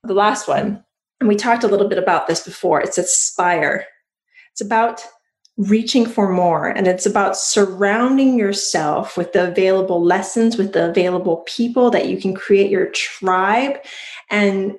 The 0.04 0.14
last 0.14 0.48
one, 0.48 0.84
and 1.20 1.28
we 1.28 1.36
talked 1.36 1.64
a 1.64 1.68
little 1.68 1.90
bit 1.90 1.98
about 1.98 2.28
this 2.28 2.46
before, 2.46 2.82
it's 2.82 3.00
aspire. 3.00 3.86
It's 4.52 4.62
about 4.62 5.04
reaching 5.58 6.06
for 6.06 6.30
more. 6.30 6.68
And 6.68 6.88
it's 6.88 7.06
about 7.06 7.36
surrounding 7.36 8.38
yourself 8.38 9.18
with 9.18 9.34
the 9.34 9.50
available 9.50 10.04
lessons, 10.04 10.58
with 10.58 10.74
the 10.74 10.90
available 10.90 11.38
people 11.48 11.90
that 11.92 12.08
you 12.08 12.18
can 12.18 12.34
create 12.34 12.70
your 12.70 12.88
tribe 12.88 13.78
and 14.30 14.78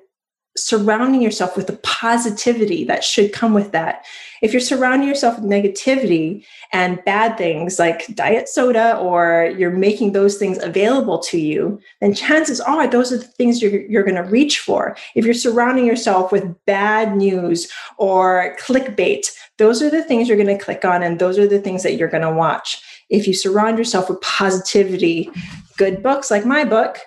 surrounding 0.57 1.21
yourself 1.21 1.55
with 1.55 1.67
the 1.67 1.77
positivity 1.83 2.83
that 2.83 3.03
should 3.03 3.31
come 3.31 3.53
with 3.53 3.71
that. 3.71 4.05
If 4.41 4.51
you're 4.51 4.59
surrounding 4.59 5.07
yourself 5.07 5.39
with 5.39 5.49
negativity 5.49 6.45
and 6.73 7.03
bad 7.05 7.37
things 7.37 7.79
like 7.79 8.13
diet 8.15 8.49
soda, 8.49 8.97
or 8.97 9.53
you're 9.57 9.71
making 9.71 10.11
those 10.11 10.37
things 10.37 10.61
available 10.61 11.19
to 11.19 11.39
you, 11.39 11.79
then 12.01 12.13
chances 12.13 12.59
are 12.59 12.87
those 12.87 13.11
are 13.13 13.17
the 13.17 13.23
things 13.23 13.61
you're, 13.61 13.81
you're 13.81 14.03
going 14.03 14.21
to 14.21 14.29
reach 14.29 14.59
for. 14.59 14.97
If 15.15 15.23
you're 15.25 15.33
surrounding 15.33 15.85
yourself 15.85 16.31
with 16.31 16.55
bad 16.65 17.15
news 17.15 17.71
or 17.97 18.55
clickbait, 18.59 19.27
those 19.59 19.81
are 19.83 19.89
the 19.91 20.03
things 20.03 20.27
you're 20.27 20.37
going 20.37 20.57
to 20.57 20.63
click 20.63 20.83
on, 20.83 21.03
and 21.03 21.19
those 21.19 21.37
are 21.37 21.47
the 21.47 21.59
things 21.59 21.83
that 21.83 21.95
you're 21.95 22.09
going 22.09 22.23
to 22.23 22.33
watch. 22.33 22.81
If 23.09 23.27
you 23.27 23.33
surround 23.33 23.77
yourself 23.77 24.09
with 24.09 24.21
positivity, 24.21 25.29
good 25.77 26.01
books 26.01 26.31
like 26.31 26.45
my 26.45 26.65
book, 26.65 26.97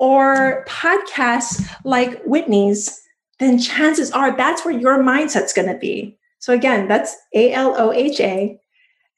or 0.00 0.64
podcasts 0.68 1.64
like 1.84 2.20
Whitney's, 2.24 3.00
then 3.38 3.58
chances 3.58 4.10
are 4.10 4.36
that's 4.36 4.64
where 4.64 4.76
your 4.76 4.98
mindset's 4.98 5.52
going 5.52 5.68
to 5.68 5.78
be. 5.78 6.18
So 6.40 6.52
again, 6.52 6.88
that's 6.88 7.14
A 7.34 7.52
L 7.52 7.74
O 7.78 7.92
H 7.92 8.20
A 8.20 8.58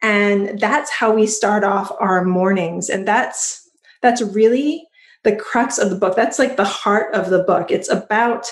and 0.03 0.61
that's 0.61 0.91
how 0.91 1.13
we 1.13 1.27
start 1.27 1.65
off 1.65 1.91
our 2.01 2.25
mornings 2.25 2.89
and 2.89 3.09
that's 3.09 3.69
that's 4.03 4.23
really 4.23 4.87
the 5.25 5.35
crux 5.35 5.79
of 5.79 5.91
the 5.91 5.97
book. 5.97 6.15
That's 6.15 6.39
like 6.39 6.57
the 6.57 6.65
heart 6.65 7.15
of 7.15 7.31
the 7.31 7.43
book. 7.43 7.71
It's 7.71 7.91
about 7.91 8.47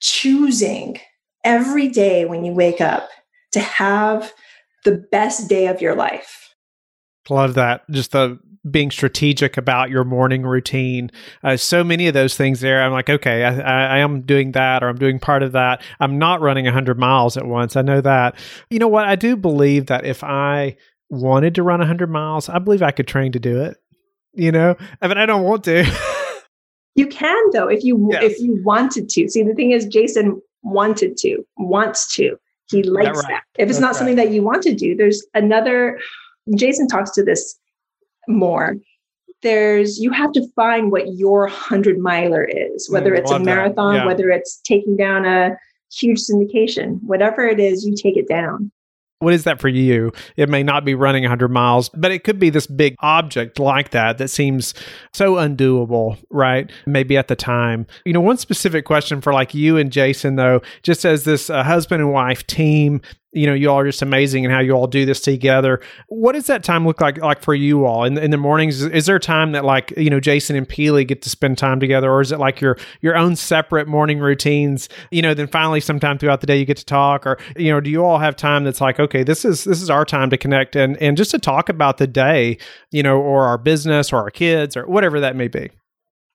choosing 0.00 1.00
every 1.44 1.88
day 1.88 2.24
when 2.24 2.44
you 2.44 2.52
wake 2.52 2.80
up 2.80 3.08
to 3.52 3.60
have 3.60 4.32
the 4.84 5.04
best 5.10 5.48
day 5.48 5.66
of 5.66 5.80
your 5.80 5.94
life. 5.94 6.54
Love 7.30 7.54
that. 7.54 7.88
Just 7.90 8.12
the 8.12 8.38
being 8.70 8.90
strategic 8.90 9.56
about 9.56 9.90
your 9.90 10.04
morning 10.04 10.42
routine. 10.42 11.10
Uh, 11.42 11.56
so 11.56 11.82
many 11.82 12.06
of 12.06 12.14
those 12.14 12.36
things 12.36 12.60
there. 12.60 12.82
I'm 12.82 12.92
like, 12.92 13.10
okay, 13.10 13.44
I, 13.44 13.58
I, 13.58 13.96
I, 13.96 13.98
am 13.98 14.20
doing 14.20 14.52
that 14.52 14.84
or 14.84 14.88
I'm 14.88 14.98
doing 14.98 15.18
part 15.18 15.42
of 15.42 15.52
that. 15.52 15.82
I'm 15.98 16.16
not 16.16 16.40
running 16.40 16.64
100 16.66 16.96
miles 16.96 17.36
at 17.36 17.44
once. 17.44 17.74
I 17.74 17.82
know 17.82 18.00
that. 18.00 18.36
You 18.70 18.78
know 18.78 18.88
what? 18.88 19.06
I 19.06 19.16
do 19.16 19.36
believe 19.36 19.86
that 19.86 20.04
if 20.04 20.22
I 20.22 20.76
wanted 21.10 21.56
to 21.56 21.64
run 21.64 21.80
100 21.80 22.08
miles, 22.08 22.48
I 22.48 22.60
believe 22.60 22.82
I 22.82 22.92
could 22.92 23.08
train 23.08 23.32
to 23.32 23.40
do 23.40 23.60
it. 23.62 23.78
You 24.32 24.52
know, 24.52 24.76
I 25.00 25.08
mean, 25.08 25.18
I 25.18 25.26
don't 25.26 25.42
want 25.42 25.64
to. 25.64 25.84
you 26.94 27.06
can 27.06 27.36
though 27.52 27.68
if 27.68 27.84
you 27.84 28.08
yes. 28.12 28.22
if 28.22 28.40
you 28.40 28.62
wanted 28.64 29.08
to. 29.10 29.28
See, 29.28 29.42
the 29.42 29.54
thing 29.54 29.72
is, 29.72 29.86
Jason 29.86 30.40
wanted 30.62 31.16
to, 31.18 31.44
wants 31.58 32.14
to. 32.14 32.36
He 32.72 32.82
likes 32.82 33.22
that. 33.22 33.42
If 33.58 33.68
it's 33.68 33.78
That's 33.78 33.80
not 33.80 33.86
right. 33.88 33.96
something 33.96 34.16
that 34.16 34.30
you 34.30 34.42
want 34.42 34.62
to 34.64 34.74
do, 34.74 34.96
there's 34.96 35.24
another. 35.34 36.00
Jason 36.56 36.88
talks 36.88 37.12
to 37.12 37.24
this 37.24 37.58
more 38.26 38.76
there's 39.42 39.98
you 39.98 40.10
have 40.10 40.32
to 40.32 40.48
find 40.54 40.90
what 40.90 41.14
your 41.14 41.42
100 41.42 41.98
miler 41.98 42.44
is 42.44 42.88
whether 42.88 43.12
mm, 43.12 43.18
it's 43.18 43.30
a 43.30 43.38
marathon 43.38 43.96
yeah. 43.96 44.06
whether 44.06 44.30
it's 44.30 44.60
taking 44.64 44.96
down 44.96 45.26
a 45.26 45.56
huge 45.92 46.18
syndication 46.18 46.98
whatever 47.02 47.46
it 47.46 47.60
is 47.60 47.84
you 47.84 47.94
take 47.94 48.16
it 48.16 48.28
down 48.28 48.70
what 49.22 49.32
is 49.32 49.44
that 49.44 49.60
for 49.60 49.68
you? 49.68 50.12
It 50.36 50.48
may 50.48 50.62
not 50.62 50.84
be 50.84 50.94
running 50.94 51.22
100 51.22 51.48
miles, 51.48 51.88
but 51.90 52.10
it 52.10 52.24
could 52.24 52.38
be 52.38 52.50
this 52.50 52.66
big 52.66 52.96
object 53.00 53.58
like 53.58 53.90
that 53.90 54.18
that 54.18 54.28
seems 54.28 54.74
so 55.12 55.34
undoable, 55.34 56.18
right? 56.30 56.70
Maybe 56.86 57.16
at 57.16 57.28
the 57.28 57.36
time. 57.36 57.86
You 58.04 58.12
know, 58.12 58.20
one 58.20 58.36
specific 58.36 58.84
question 58.84 59.20
for 59.20 59.32
like 59.32 59.54
you 59.54 59.76
and 59.76 59.92
Jason, 59.92 60.36
though, 60.36 60.60
just 60.82 61.04
as 61.04 61.24
this 61.24 61.48
uh, 61.48 61.62
husband 61.62 62.02
and 62.02 62.12
wife 62.12 62.46
team, 62.46 63.00
you 63.32 63.46
know, 63.46 63.54
you 63.54 63.70
all 63.70 63.78
are 63.78 63.86
just 63.86 64.02
amazing 64.02 64.44
and 64.44 64.52
how 64.52 64.60
you 64.60 64.72
all 64.72 64.86
do 64.86 65.06
this 65.06 65.20
together. 65.20 65.80
What 66.08 66.32
does 66.32 66.46
that 66.46 66.62
time 66.62 66.86
look 66.86 67.00
like 67.00 67.18
like 67.18 67.42
for 67.42 67.54
you 67.54 67.86
all 67.86 68.04
in, 68.04 68.18
in 68.18 68.30
the 68.30 68.36
mornings? 68.36 68.82
Is, 68.82 69.06
there 69.06 69.16
a 69.16 69.20
time 69.20 69.52
that 69.52 69.64
like, 69.64 69.92
you 69.96 70.10
know, 70.10 70.20
Jason 70.20 70.54
and 70.54 70.68
Pili 70.68 71.06
get 71.06 71.22
to 71.22 71.30
spend 71.30 71.56
time 71.56 71.80
together 71.80 72.10
or 72.10 72.20
is 72.20 72.30
it 72.30 72.38
like 72.38 72.60
your 72.60 72.76
your 73.00 73.16
own 73.16 73.34
separate 73.36 73.88
morning 73.88 74.18
routines? 74.18 74.88
You 75.10 75.22
know, 75.22 75.34
then 75.34 75.46
finally 75.46 75.80
sometime 75.80 76.18
throughout 76.18 76.40
the 76.42 76.46
day 76.46 76.58
you 76.58 76.66
get 76.66 76.76
to 76.76 76.84
talk 76.84 77.26
or 77.26 77.38
you 77.56 77.72
know, 77.72 77.80
do 77.80 77.90
you 77.90 78.04
all 78.04 78.18
have 78.18 78.36
time 78.36 78.64
that's 78.64 78.80
like, 78.80 79.00
okay, 79.00 79.24
this 79.24 79.44
is 79.44 79.64
this 79.64 79.80
is 79.80 79.88
our 79.88 80.04
time 80.04 80.28
to 80.30 80.36
connect 80.36 80.76
and 80.76 80.96
and 80.98 81.16
just 81.16 81.30
to 81.30 81.38
talk 81.38 81.68
about 81.68 81.96
the 81.98 82.06
day, 82.06 82.58
you 82.90 83.02
know, 83.02 83.18
or 83.18 83.44
our 83.44 83.58
business 83.58 84.12
or 84.12 84.18
our 84.18 84.30
kids 84.30 84.76
or 84.76 84.86
whatever 84.86 85.20
that 85.20 85.36
may 85.36 85.48
be? 85.48 85.70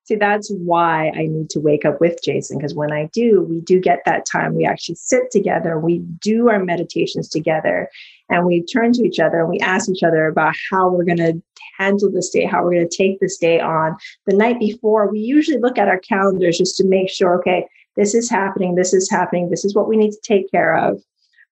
See, 0.07 0.15
that's 0.15 0.49
why 0.49 1.11
I 1.17 1.23
need 1.23 1.49
to 1.49 1.59
wake 1.59 1.83
up 1.83 1.99
with 1.99 2.23
Jason 2.23 2.57
because 2.57 2.73
when 2.73 2.93
I 2.93 3.09
do, 3.11 3.41
we 3.41 3.59
do 3.59 3.77
get 3.81 3.99
that 4.05 4.25
time. 4.25 4.55
We 4.55 4.63
actually 4.63 4.95
sit 4.95 5.31
together, 5.31 5.77
we 5.77 5.99
do 5.99 6.47
our 6.47 6.63
meditations 6.63 7.27
together, 7.27 7.89
and 8.29 8.45
we 8.45 8.63
turn 8.63 8.93
to 8.93 9.03
each 9.03 9.19
other 9.19 9.41
and 9.41 9.49
we 9.49 9.59
ask 9.59 9.89
each 9.89 10.03
other 10.03 10.27
about 10.27 10.55
how 10.71 10.89
we're 10.89 11.03
going 11.03 11.17
to 11.17 11.41
handle 11.77 12.09
this 12.09 12.29
day, 12.29 12.45
how 12.45 12.63
we're 12.63 12.75
going 12.75 12.87
to 12.87 12.97
take 12.97 13.19
this 13.19 13.37
day 13.37 13.59
on. 13.59 13.97
The 14.27 14.37
night 14.37 14.59
before, 14.59 15.11
we 15.11 15.19
usually 15.19 15.59
look 15.59 15.77
at 15.77 15.89
our 15.89 15.99
calendars 15.99 16.57
just 16.57 16.77
to 16.77 16.85
make 16.85 17.09
sure, 17.09 17.37
okay, 17.39 17.67
this 17.97 18.15
is 18.15 18.29
happening, 18.29 18.75
this 18.75 18.93
is 18.93 19.11
happening, 19.11 19.49
this 19.49 19.65
is 19.65 19.75
what 19.75 19.89
we 19.89 19.97
need 19.97 20.11
to 20.11 20.21
take 20.23 20.49
care 20.49 20.77
of. 20.77 21.01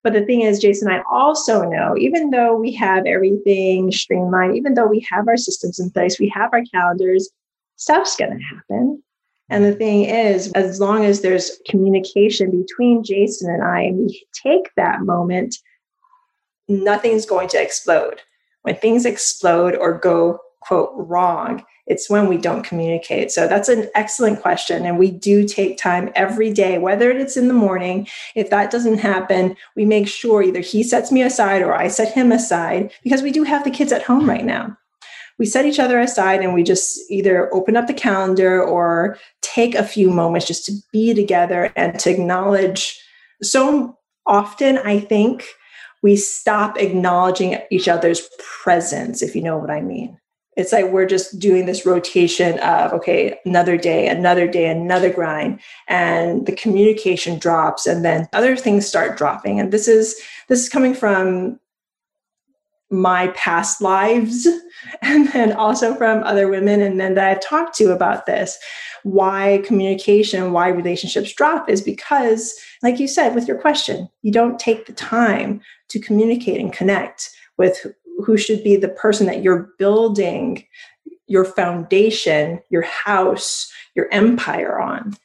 But 0.01 0.13
the 0.13 0.25
thing 0.25 0.41
is, 0.41 0.59
Jason, 0.59 0.89
I 0.89 1.03
also 1.11 1.63
know, 1.63 1.95
even 1.97 2.29
though 2.29 2.55
we 2.55 2.71
have 2.73 3.05
everything 3.05 3.91
streamlined, 3.91 4.55
even 4.55 4.75
though 4.75 4.87
we 4.87 5.05
have 5.11 5.27
our 5.27 5.35
systems 5.35 5.77
in 5.77 5.91
place, 5.91 6.19
we 6.19 6.29
have 6.29 6.51
our 6.53 6.63
calendars, 6.71 7.29
stuff's 7.75 8.15
going 8.15 8.37
to 8.37 8.43
happen. 8.43 9.03
And 9.49 9.63
the 9.63 9.75
thing 9.75 10.05
is, 10.05 10.51
as 10.53 10.79
long 10.79 11.05
as 11.05 11.21
there's 11.21 11.59
communication 11.69 12.49
between 12.49 13.03
Jason 13.03 13.53
and 13.53 13.63
I, 13.63 13.81
and 13.81 13.97
we 13.97 14.25
take 14.33 14.73
that 14.75 15.01
moment, 15.01 15.57
nothing's 16.67 17.25
going 17.25 17.47
to 17.49 17.61
explode. 17.61 18.21
When 18.63 18.75
things 18.75 19.05
explode 19.05 19.75
or 19.75 19.99
go, 19.99 20.39
quote, 20.61 20.91
wrong, 20.95 21.63
it's 21.85 22.09
when 22.09 22.27
we 22.27 22.37
don't 22.37 22.63
communicate. 22.63 23.31
So 23.31 23.47
that's 23.47 23.69
an 23.69 23.87
excellent 23.93 24.41
question. 24.41 24.87
And 24.87 24.97
we 24.97 25.11
do 25.11 25.47
take 25.47 25.77
time 25.77 26.11
every 26.15 26.51
day, 26.51 26.79
whether 26.79 27.11
it's 27.11 27.37
in 27.37 27.47
the 27.47 27.53
morning. 27.53 28.07
If 28.33 28.49
that 28.49 28.71
doesn't 28.71 28.97
happen, 28.97 29.55
we 29.75 29.85
make 29.85 30.07
sure 30.07 30.41
either 30.41 30.61
he 30.61 30.81
sets 30.81 31.11
me 31.11 31.21
aside 31.21 31.61
or 31.61 31.75
I 31.75 31.89
set 31.89 32.11
him 32.11 32.31
aside 32.31 32.91
because 33.03 33.21
we 33.21 33.31
do 33.31 33.43
have 33.43 33.63
the 33.63 33.69
kids 33.69 33.91
at 33.91 34.01
home 34.01 34.27
right 34.27 34.45
now 34.45 34.75
we 35.37 35.45
set 35.45 35.65
each 35.65 35.79
other 35.79 35.99
aside 35.99 36.41
and 36.41 36.53
we 36.53 36.63
just 36.63 36.99
either 37.09 37.53
open 37.53 37.75
up 37.75 37.87
the 37.87 37.93
calendar 37.93 38.63
or 38.63 39.17
take 39.41 39.75
a 39.75 39.83
few 39.83 40.09
moments 40.09 40.47
just 40.47 40.65
to 40.65 40.73
be 40.91 41.13
together 41.13 41.71
and 41.75 41.99
to 41.99 42.09
acknowledge. 42.09 43.01
So 43.41 43.97
often, 44.25 44.77
I 44.79 44.99
think 44.99 45.45
we 46.01 46.15
stop 46.15 46.77
acknowledging 46.77 47.57
each 47.71 47.87
other's 47.87 48.29
presence, 48.39 49.21
if 49.21 49.35
you 49.35 49.41
know 49.41 49.57
what 49.57 49.71
I 49.71 49.81
mean. 49.81 50.17
It's 50.55 50.71
like 50.71 50.85
we're 50.85 51.05
just 51.05 51.37
doing 51.37 51.65
this 51.65 51.85
rotation 51.85 52.59
of, 52.59 52.93
okay, 52.93 53.37
another 53.43 53.75
day, 53.75 54.07
another 54.07 54.47
day, 54.47 54.69
another 54.69 55.11
grind, 55.11 55.59
and 55.89 56.45
the 56.45 56.53
communication 56.53 57.37
drops, 57.39 57.85
and 57.85 58.05
then 58.05 58.29
other 58.31 58.55
things 58.55 58.87
start 58.87 59.17
dropping. 59.17 59.59
And 59.59 59.73
this 59.73 59.87
is 59.89 60.15
this 60.47 60.61
is 60.61 60.69
coming 60.69 60.93
from 60.93 61.59
my 62.91 63.29
past 63.29 63.81
lives 63.81 64.47
and 65.01 65.27
then 65.29 65.51
also 65.53 65.95
from 65.95 66.23
other 66.23 66.47
women 66.47 66.81
and 66.81 66.99
then 66.99 67.15
that 67.15 67.27
I've 67.27 67.43
talked 67.43 67.75
to 67.77 67.91
about 67.91 68.25
this 68.25 68.57
why 69.03 69.61
communication 69.65 70.51
why 70.51 70.67
relationships 70.67 71.33
drop 71.33 71.69
is 71.69 71.81
because 71.81 72.55
like 72.83 72.99
you 72.99 73.07
said 73.07 73.33
with 73.33 73.47
your 73.47 73.57
question 73.57 74.07
you 74.21 74.31
don't 74.31 74.59
take 74.59 74.85
the 74.85 74.93
time 74.93 75.61
to 75.89 75.99
communicate 75.99 76.59
and 76.59 76.73
connect 76.73 77.31
with 77.57 77.87
who 78.23 78.37
should 78.37 78.63
be 78.63 78.75
the 78.75 78.89
person 78.89 79.25
that 79.27 79.41
you're 79.41 79.69
building 79.79 80.63
your 81.27 81.45
foundation 81.45 82.59
your 82.69 82.83
house 82.83 83.71
your 83.95 84.07
empire 84.11 84.79
on 84.79 85.15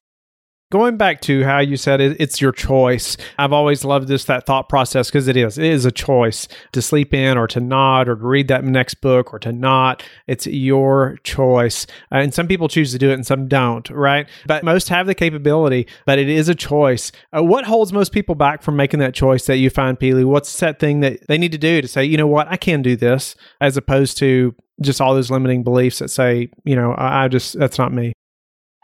Going 0.70 0.96
back 0.96 1.20
to 1.22 1.42
how 1.42 1.58
you 1.58 1.76
said 1.76 2.00
it, 2.00 2.16
it's 2.20 2.40
your 2.40 2.52
choice. 2.52 3.16
I've 3.36 3.52
always 3.52 3.84
loved 3.84 4.06
this 4.06 4.26
that 4.26 4.46
thought 4.46 4.68
process 4.68 5.08
because 5.08 5.26
it 5.26 5.36
is. 5.36 5.58
It 5.58 5.64
is 5.64 5.84
a 5.84 5.90
choice 5.90 6.46
to 6.70 6.80
sleep 6.80 7.12
in 7.12 7.36
or 7.36 7.48
to 7.48 7.58
not 7.58 8.08
or 8.08 8.14
to 8.14 8.24
read 8.24 8.46
that 8.48 8.62
next 8.62 8.94
book 9.00 9.34
or 9.34 9.40
to 9.40 9.50
not. 9.50 10.04
It's 10.28 10.46
your 10.46 11.18
choice. 11.24 11.88
Uh, 12.12 12.18
and 12.18 12.32
some 12.32 12.46
people 12.46 12.68
choose 12.68 12.92
to 12.92 12.98
do 12.98 13.10
it 13.10 13.14
and 13.14 13.26
some 13.26 13.48
don't, 13.48 13.90
right? 13.90 14.28
But 14.46 14.62
most 14.62 14.88
have 14.90 15.08
the 15.08 15.14
capability, 15.14 15.88
but 16.06 16.20
it 16.20 16.28
is 16.28 16.48
a 16.48 16.54
choice. 16.54 17.10
Uh, 17.36 17.42
what 17.42 17.64
holds 17.64 17.92
most 17.92 18.12
people 18.12 18.36
back 18.36 18.62
from 18.62 18.76
making 18.76 19.00
that 19.00 19.12
choice 19.12 19.46
that 19.46 19.56
you 19.56 19.70
find, 19.70 19.98
Pili? 19.98 20.24
What's 20.24 20.56
that 20.60 20.78
thing 20.78 21.00
that 21.00 21.26
they 21.26 21.36
need 21.36 21.50
to 21.50 21.58
do 21.58 21.82
to 21.82 21.88
say, 21.88 22.04
you 22.04 22.16
know 22.16 22.28
what, 22.28 22.46
I 22.46 22.56
can 22.56 22.80
do 22.80 22.94
this, 22.94 23.34
as 23.60 23.76
opposed 23.76 24.18
to 24.18 24.54
just 24.80 25.00
all 25.00 25.16
those 25.16 25.32
limiting 25.32 25.64
beliefs 25.64 25.98
that 25.98 26.10
say, 26.10 26.48
you 26.62 26.76
know, 26.76 26.92
I, 26.92 27.24
I 27.24 27.28
just, 27.28 27.58
that's 27.58 27.76
not 27.76 27.92
me? 27.92 28.12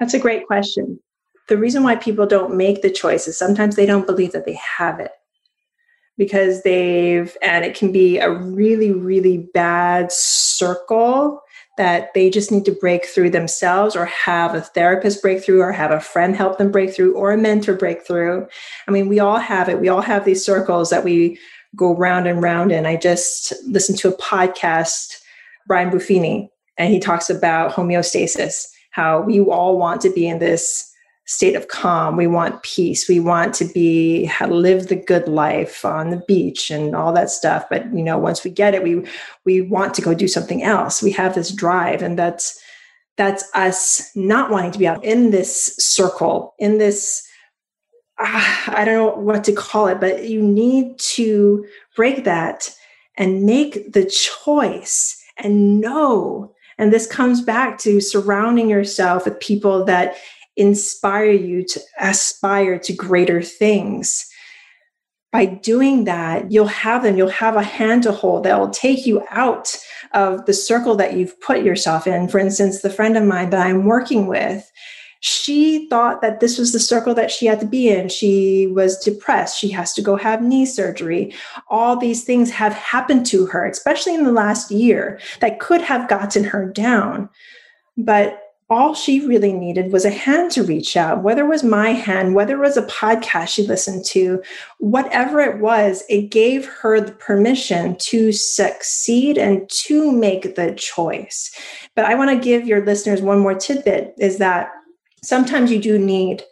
That's 0.01 0.15
a 0.15 0.19
great 0.19 0.49
question 0.49 0.99
the 1.49 1.57
reason 1.57 1.83
why 1.83 1.97
people 1.97 2.27
don't 2.27 2.57
make 2.57 2.83
the 2.83 2.91
choice 2.91 3.29
is 3.29 3.39
sometimes 3.39 3.77
they 3.77 3.87
don't 3.87 4.07
believe 4.07 4.33
that 4.33 4.47
they 4.47 4.59
have 4.79 5.01
it. 5.01 5.13
Because 6.19 6.63
they've 6.63 7.37
and 7.43 7.65
it 7.65 7.77
can 7.77 7.93
be 7.93 8.19
a 8.19 8.31
really 8.31 8.91
really 8.91 9.49
bad 9.53 10.11
circle 10.11 11.43
that 11.77 12.15
they 12.15 12.31
just 12.31 12.51
need 12.51 12.65
to 12.65 12.73
break 12.73 13.05
through 13.05 13.29
themselves 13.29 13.95
or 13.95 14.07
have 14.07 14.55
a 14.55 14.63
therapist 14.63 15.21
break 15.21 15.45
through 15.45 15.61
or 15.61 15.73
have 15.73 15.91
a 15.91 16.01
friend 16.01 16.35
help 16.35 16.57
them 16.57 16.71
break 16.71 16.95
through 16.95 17.15
or 17.15 17.33
a 17.33 17.37
mentor 17.37 17.75
break 17.75 18.07
through. 18.07 18.47
I 18.89 18.91
mean 18.93 19.09
we 19.09 19.21
all 19.21 19.39
have 19.39 19.69
it. 19.69 19.79
We 19.79 19.91
all 19.91 20.01
have 20.01 20.25
these 20.25 20.43
circles 20.43 20.89
that 20.89 21.05
we 21.05 21.39
go 21.77 21.95
round 21.95 22.27
and 22.27 22.43
round. 22.43 22.73
And 22.73 22.87
I 22.87 22.97
just 22.97 23.53
listened 23.67 23.99
to 23.99 24.09
a 24.09 24.17
podcast, 24.17 25.19
Brian 25.67 25.91
Buffini, 25.91 26.49
and 26.79 26.93
he 26.93 26.99
talks 26.99 27.31
about 27.31 27.73
homeostasis, 27.73 28.67
how 28.91 29.21
we 29.21 29.41
all 29.41 29.79
want 29.79 30.01
to 30.03 30.11
be 30.11 30.27
in 30.27 30.39
this 30.39 30.86
state 31.27 31.57
of 31.57 31.69
calm. 31.69 32.17
We 32.17 32.29
want 32.29 32.63
peace. 32.63 33.09
We 33.09 33.21
want 33.21 33.53
to 33.57 33.65
be 33.65 34.31
live 34.49 34.87
the 34.87 34.97
good 34.97 35.29
life 35.29 35.85
on 35.85 36.11
the 36.11 36.23
beach 36.29 36.71
and 36.71 36.95
all 36.95 37.13
that 37.13 37.31
stuff. 37.31 37.67
But 37.69 37.93
you 37.93 38.03
know, 38.03 38.17
once 38.17 38.43
we 38.45 38.51
get 38.51 38.75
it, 38.75 38.83
we 38.83 39.05
we 39.45 39.61
want 39.61 39.95
to 39.95 40.03
go 40.03 40.15
do 40.15 40.29
something 40.29 40.63
else. 40.63 41.03
We 41.03 41.13
have 41.13 41.35
this 41.35 41.51
drive, 41.51 42.03
and 42.03 42.19
that's 42.19 42.59
that's 43.17 43.45
us 43.55 44.11
not 44.15 44.51
wanting 44.51 44.73
to 44.73 44.79
be 44.79 44.87
out 44.87 45.05
in 45.05 45.31
this 45.31 45.75
circle, 45.77 46.55
in 46.59 46.79
this 46.79 47.27
uh, 48.19 48.65
I 48.69 48.85
don't 48.85 48.95
know 48.95 49.23
what 49.23 49.45
to 49.45 49.53
call 49.53 49.89
it, 49.89 50.01
but 50.01 50.25
you 50.25 50.41
need 50.41 50.99
to 50.99 51.67
break 51.95 52.25
that 52.25 52.71
and 53.17 53.45
make 53.45 53.93
the 53.93 54.05
choice 54.05 55.23
and 55.37 55.81
know. 55.81 56.55
And 56.79 56.93
this 56.93 57.07
comes 57.07 57.41
back 57.41 57.79
to 57.79 58.01
surrounding 58.01 58.69
yourself 58.69 59.25
with 59.25 59.41
people 59.41 59.85
that 59.87 60.17
inspire 60.57 61.31
you 61.31 61.65
to 61.65 61.81
aspire 62.01 62.79
to 62.79 62.93
greater 62.93 63.43
things. 63.43 64.27
By 65.33 65.47
doing 65.47 66.05
that, 66.05 66.51
you'll 66.51 66.67
have 66.67 67.03
them, 67.03 67.17
you'll 67.17 67.29
have 67.29 67.57
a 67.57 67.63
hand 67.63 68.05
to 68.05 68.13
hold 68.13 68.45
that 68.45 68.59
will 68.59 68.71
take 68.71 69.07
you 69.07 69.23
out 69.31 69.77
of 70.13 70.47
the 70.47 70.55
circle 70.55 70.95
that 70.97 71.15
you've 71.15 71.39
put 71.41 71.63
yourself 71.63 72.07
in. 72.07 72.29
For 72.29 72.39
instance, 72.39 72.81
the 72.81 72.91
friend 72.91 73.17
of 73.17 73.25
mine 73.25 73.51
that 73.51 73.67
I'm 73.67 73.85
working 73.85 74.29
with, 74.29 74.71
she 75.21 75.89
thought 75.89 76.23
that 76.23 76.41
this 76.41 76.57
was 76.59 76.73
the 76.73 76.79
circle 76.79 77.13
that 77.15 77.31
she 77.31 77.47
had 77.47 77.61
to 77.61 77.67
be 77.67 77.89
in. 77.89 78.09
She 78.09 78.69
was 78.69 78.99
depressed. 78.99 79.59
She 79.59 79.69
has 79.71 79.93
to 79.95 80.03
go 80.03 80.17
have 80.17 80.43
knee 80.43 80.65
surgery. 80.65 81.35
All 81.69 81.97
these 81.97 82.25
things 82.25 82.51
have 82.53 82.75
happened 82.75 83.27
to 83.27 83.47
her, 83.47 83.67
especially 83.67 84.15
in 84.15 84.25
the 84.25 84.33
last 84.33 84.71
year, 84.71 85.19
that 85.41 85.59
could 85.59 85.81
have 85.81 86.09
gotten 86.09 86.45
her 86.45 86.71
down. 86.71 87.29
But 87.97 88.41
all 88.69 88.95
she 88.95 89.25
really 89.25 89.53
needed 89.53 89.93
was 89.93 90.05
a 90.05 90.11
hand 90.11 90.51
to 90.51 90.65
reach 90.65 90.97
out, 90.97 91.23
whether 91.23 91.45
it 91.45 91.49
was 91.49 91.63
my 91.63 91.91
hand, 91.91 92.35
whether 92.35 92.55
it 92.55 92.67
was 92.67 92.77
a 92.77 92.87
podcast 92.87 93.49
she 93.49 93.65
listened 93.65 94.05
to, 94.07 94.43
whatever 94.79 95.41
it 95.41 95.61
was, 95.61 96.03
it 96.09 96.31
gave 96.31 96.67
her 96.67 97.01
the 97.01 97.13
permission 97.13 97.97
to 98.01 98.33
succeed 98.33 99.39
and 99.39 99.71
to 99.71 100.11
make 100.11 100.57
the 100.57 100.75
choice. 100.75 101.55
But 101.95 102.07
I 102.07 102.17
want 102.17 102.31
to 102.31 102.45
give 102.45 102.67
your 102.67 102.85
listeners 102.85 103.23
one 103.23 103.39
more 103.39 103.55
tidbit 103.55 104.15
is 104.19 104.39
that 104.39 104.71
sometimes 105.23 105.71
you 105.71 105.81
do 105.81 105.97
need 105.97 106.43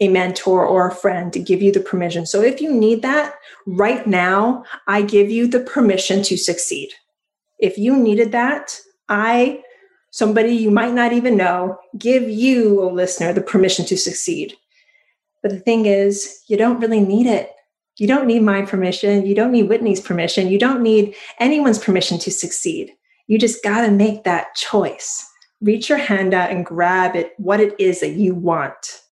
a 0.00 0.08
mentor 0.08 0.66
or 0.66 0.88
a 0.88 0.94
friend 0.94 1.32
to 1.32 1.38
give 1.38 1.62
you 1.62 1.70
the 1.70 1.78
permission. 1.78 2.26
So 2.26 2.40
if 2.40 2.60
you 2.60 2.72
need 2.72 3.02
that 3.02 3.34
right 3.66 4.06
now, 4.06 4.64
I 4.88 5.02
give 5.02 5.30
you 5.30 5.46
the 5.46 5.60
permission 5.60 6.22
to 6.24 6.36
succeed. 6.36 6.88
If 7.60 7.78
you 7.78 7.96
needed 7.96 8.32
that, 8.32 8.80
I 9.08 9.62
somebody 10.10 10.52
you 10.52 10.70
might 10.70 10.92
not 10.92 11.12
even 11.12 11.36
know, 11.36 11.78
give 11.98 12.28
you, 12.28 12.82
a 12.82 12.90
listener, 12.90 13.32
the 13.32 13.40
permission 13.40 13.84
to 13.86 13.96
succeed. 13.96 14.54
But 15.42 15.52
the 15.52 15.60
thing 15.60 15.86
is, 15.86 16.42
you 16.48 16.56
don't 16.56 16.80
really 16.80 17.00
need 17.00 17.26
it. 17.26 17.52
You 17.96 18.06
don't 18.06 18.26
need 18.26 18.42
my 18.42 18.62
permission. 18.62 19.26
You 19.26 19.34
don't 19.34 19.52
need 19.52 19.68
Whitney's 19.68 20.00
permission. 20.00 20.48
You 20.48 20.58
don't 20.58 20.82
need 20.82 21.14
anyone's 21.38 21.78
permission 21.78 22.18
to 22.20 22.30
succeed. 22.30 22.92
You 23.26 23.38
just 23.38 23.62
got 23.62 23.86
to 23.86 23.90
make 23.90 24.24
that 24.24 24.54
choice. 24.54 25.26
Reach 25.60 25.88
your 25.88 25.98
hand 25.98 26.34
out 26.34 26.50
and 26.50 26.64
grab 26.64 27.14
it, 27.14 27.32
what 27.36 27.60
it 27.60 27.78
is 27.78 28.00
that 28.00 28.12
you 28.12 28.34
want. 28.34 29.02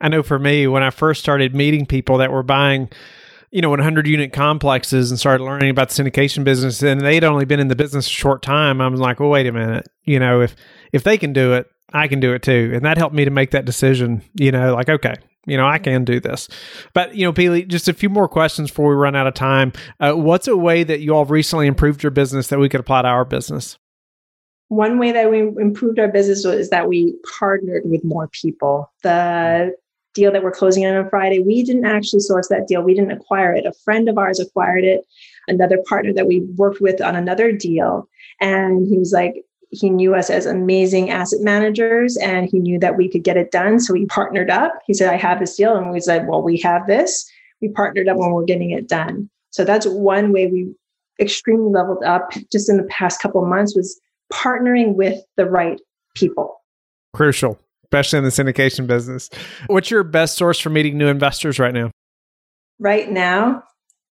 I 0.00 0.08
know 0.08 0.22
for 0.22 0.38
me, 0.38 0.66
when 0.66 0.82
I 0.82 0.90
first 0.90 1.20
started 1.20 1.54
meeting 1.54 1.86
people 1.86 2.18
that 2.18 2.30
were 2.30 2.42
buying 2.42 2.90
you 3.50 3.60
know, 3.62 3.70
100 3.70 4.06
unit 4.06 4.32
complexes 4.32 5.10
and 5.10 5.18
started 5.18 5.44
learning 5.44 5.70
about 5.70 5.90
the 5.90 6.02
syndication 6.02 6.44
business. 6.44 6.82
And 6.82 7.00
they'd 7.00 7.24
only 7.24 7.44
been 7.44 7.60
in 7.60 7.68
the 7.68 7.76
business 7.76 8.06
a 8.06 8.10
short 8.10 8.42
time. 8.42 8.80
I 8.80 8.88
was 8.88 9.00
like, 9.00 9.20
well, 9.20 9.28
wait 9.28 9.46
a 9.46 9.52
minute. 9.52 9.88
You 10.04 10.18
know, 10.18 10.40
if 10.40 10.56
if 10.92 11.04
they 11.04 11.18
can 11.18 11.32
do 11.32 11.52
it, 11.54 11.70
I 11.92 12.08
can 12.08 12.20
do 12.20 12.32
it 12.34 12.42
too. 12.42 12.72
And 12.74 12.84
that 12.84 12.98
helped 12.98 13.14
me 13.14 13.24
to 13.24 13.30
make 13.30 13.52
that 13.52 13.64
decision. 13.64 14.22
You 14.34 14.52
know, 14.52 14.74
like 14.74 14.88
okay, 14.88 15.14
you 15.46 15.56
know, 15.56 15.66
I 15.66 15.78
can 15.78 16.04
do 16.04 16.20
this. 16.20 16.48
But 16.92 17.14
you 17.14 17.24
know, 17.24 17.32
Pili, 17.32 17.66
just 17.66 17.88
a 17.88 17.92
few 17.92 18.08
more 18.08 18.28
questions 18.28 18.70
before 18.70 18.90
we 18.90 18.96
run 18.96 19.16
out 19.16 19.26
of 19.26 19.34
time. 19.34 19.72
Uh, 20.00 20.12
what's 20.12 20.48
a 20.48 20.56
way 20.56 20.82
that 20.84 21.00
you 21.00 21.14
all 21.14 21.24
recently 21.24 21.66
improved 21.66 22.02
your 22.02 22.10
business 22.10 22.48
that 22.48 22.58
we 22.58 22.68
could 22.68 22.80
apply 22.80 23.02
to 23.02 23.08
our 23.08 23.24
business? 23.24 23.78
One 24.68 24.98
way 24.98 25.12
that 25.12 25.30
we 25.30 25.40
improved 25.40 26.00
our 26.00 26.08
business 26.08 26.44
was 26.44 26.70
that 26.70 26.88
we 26.88 27.14
partnered 27.38 27.84
with 27.84 28.02
more 28.02 28.28
people. 28.28 28.92
The 29.04 29.76
deal 30.16 30.32
that 30.32 30.42
we're 30.42 30.50
closing 30.50 30.84
on 30.86 30.96
on 30.96 31.08
Friday, 31.08 31.38
we 31.38 31.62
didn't 31.62 31.84
actually 31.84 32.20
source 32.20 32.48
that 32.48 32.66
deal. 32.66 32.82
We 32.82 32.94
didn't 32.94 33.12
acquire 33.12 33.54
it. 33.54 33.66
A 33.66 33.72
friend 33.72 34.08
of 34.08 34.18
ours 34.18 34.40
acquired 34.40 34.82
it, 34.82 35.06
another 35.46 35.78
partner 35.88 36.12
that 36.14 36.26
we 36.26 36.40
worked 36.56 36.80
with 36.80 37.00
on 37.00 37.14
another 37.14 37.52
deal. 37.52 38.08
And 38.40 38.86
he 38.88 38.98
was 38.98 39.12
like, 39.12 39.44
he 39.70 39.90
knew 39.90 40.14
us 40.14 40.30
as 40.30 40.46
amazing 40.46 41.10
asset 41.10 41.40
managers 41.42 42.16
and 42.16 42.48
he 42.48 42.58
knew 42.58 42.78
that 42.78 42.96
we 42.96 43.08
could 43.08 43.24
get 43.24 43.36
it 43.36 43.50
done. 43.50 43.78
So 43.78 43.92
we 43.92 44.06
partnered 44.06 44.50
up. 44.50 44.72
He 44.86 44.94
said, 44.94 45.12
I 45.12 45.16
have 45.16 45.38
this 45.38 45.56
deal. 45.56 45.76
And 45.76 45.90
we 45.90 46.00
said, 46.00 46.26
Well, 46.26 46.42
we 46.42 46.58
have 46.58 46.86
this. 46.86 47.28
We 47.60 47.68
partnered 47.68 48.08
up 48.08 48.16
when 48.16 48.32
we're 48.32 48.44
getting 48.44 48.70
it 48.70 48.88
done. 48.88 49.28
So 49.50 49.64
that's 49.64 49.86
one 49.86 50.32
way 50.32 50.46
we 50.46 50.72
extremely 51.20 51.70
leveled 51.70 52.04
up 52.04 52.30
just 52.52 52.68
in 52.68 52.76
the 52.76 52.84
past 52.84 53.20
couple 53.20 53.42
of 53.42 53.48
months 53.48 53.74
was 53.74 53.98
partnering 54.32 54.94
with 54.94 55.18
the 55.36 55.46
right 55.46 55.80
people. 56.14 56.62
Crucial 57.14 57.58
especially 57.96 58.18
in 58.18 58.24
the 58.24 58.30
syndication 58.30 58.86
business. 58.86 59.30
What's 59.68 59.90
your 59.90 60.02
best 60.02 60.36
source 60.36 60.58
for 60.58 60.70
meeting 60.70 60.98
new 60.98 61.08
investors 61.08 61.58
right 61.58 61.72
now? 61.72 61.90
Right 62.78 63.10
now, 63.10 63.62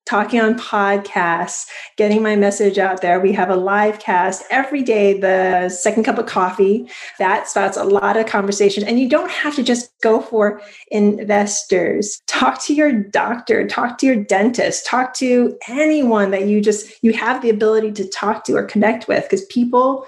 talking 0.08 0.40
on 0.40 0.58
podcasts, 0.58 1.66
getting 1.96 2.24
my 2.24 2.36
message 2.36 2.80
out 2.80 3.02
there. 3.02 3.20
We 3.20 3.32
have 3.34 3.50
a 3.50 3.56
live 3.56 4.00
cast 4.00 4.44
every 4.50 4.82
day, 4.82 5.20
the 5.20 5.70
second 5.70 6.04
cup 6.04 6.18
of 6.18 6.26
coffee. 6.26 6.90
That 7.20 7.48
starts 7.48 7.78
a 7.78 7.84
lot 7.84 8.18
of 8.18 8.26
conversation. 8.26 8.84
And 8.84 9.00
you 9.00 9.08
don't 9.08 9.30
have 9.30 9.56
to 9.56 9.64
just 9.64 9.92
go 10.02 10.20
for 10.22 10.62
investors. 10.90 12.22
Talk 12.28 12.64
to 12.64 12.74
your 12.74 12.92
doctor, 12.92 13.68
talk 13.68 14.00
to 14.00 14.08
your 14.08 14.16
dentist, 14.16 14.88
talk 14.88 15.14
to 15.16 15.56
anyone 15.68 16.32
that 16.32 16.48
you 16.48 16.60
just 16.60 16.92
you 17.04 17.14
have 17.14 17.44
the 17.44 17.52
ability 17.52 17.92
to 17.94 18.10
talk 18.10 18.46
to 18.46 18.54
or 18.54 18.64
connect 18.64 19.08
with 19.08 19.24
because 19.24 19.46
people 19.46 20.08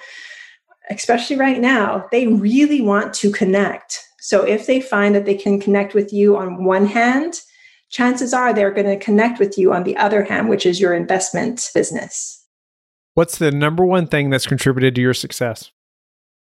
especially 0.89 1.35
right 1.35 1.59
now, 1.59 2.07
they 2.11 2.27
really 2.27 2.81
want 2.81 3.13
to 3.15 3.31
connect. 3.31 3.99
So 4.19 4.43
if 4.43 4.67
they 4.67 4.81
find 4.81 5.15
that 5.15 5.25
they 5.25 5.35
can 5.35 5.59
connect 5.59 5.93
with 5.93 6.11
you 6.11 6.37
on 6.37 6.63
one 6.63 6.85
hand, 6.85 7.41
chances 7.89 8.33
are 8.33 8.53
they're 8.53 8.73
going 8.73 8.87
to 8.87 9.03
connect 9.03 9.39
with 9.39 9.57
you 9.57 9.73
on 9.73 9.83
the 9.83 9.95
other 9.97 10.23
hand, 10.23 10.49
which 10.49 10.65
is 10.65 10.79
your 10.79 10.93
investment 10.93 11.69
business. 11.73 12.45
What's 13.13 13.37
the 13.37 13.51
number 13.51 13.85
one 13.85 14.07
thing 14.07 14.29
that's 14.29 14.45
contributed 14.45 14.95
to 14.95 15.01
your 15.01 15.13
success? 15.13 15.71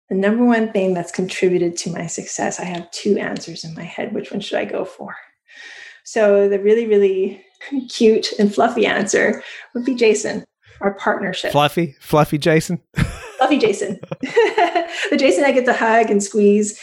The 0.08 0.16
number 0.16 0.44
one 0.44 0.72
thing 0.72 0.92
that's 0.92 1.12
contributed 1.12 1.76
to 1.78 1.90
my 1.90 2.06
success, 2.06 2.60
I 2.60 2.64
have 2.64 2.90
two 2.90 3.16
answers 3.18 3.64
in 3.64 3.74
my 3.74 3.84
head. 3.84 4.14
Which 4.14 4.30
one 4.30 4.40
should 4.40 4.58
I 4.58 4.64
go 4.64 4.84
for? 4.84 5.14
So, 6.04 6.48
the 6.48 6.58
really, 6.58 6.86
really 6.86 7.42
cute 7.88 8.32
and 8.38 8.54
fluffy 8.54 8.84
answer 8.84 9.42
would 9.74 9.84
be 9.84 9.94
Jason, 9.94 10.44
our 10.80 10.94
partnership. 10.94 11.52
Fluffy, 11.52 11.96
fluffy 12.00 12.36
Jason. 12.36 12.80
Fluffy 13.38 13.58
Jason. 13.58 13.98
the 14.20 15.16
Jason 15.18 15.44
I 15.44 15.52
get 15.52 15.64
to 15.66 15.72
hug 15.72 16.10
and 16.10 16.22
squeeze. 16.22 16.80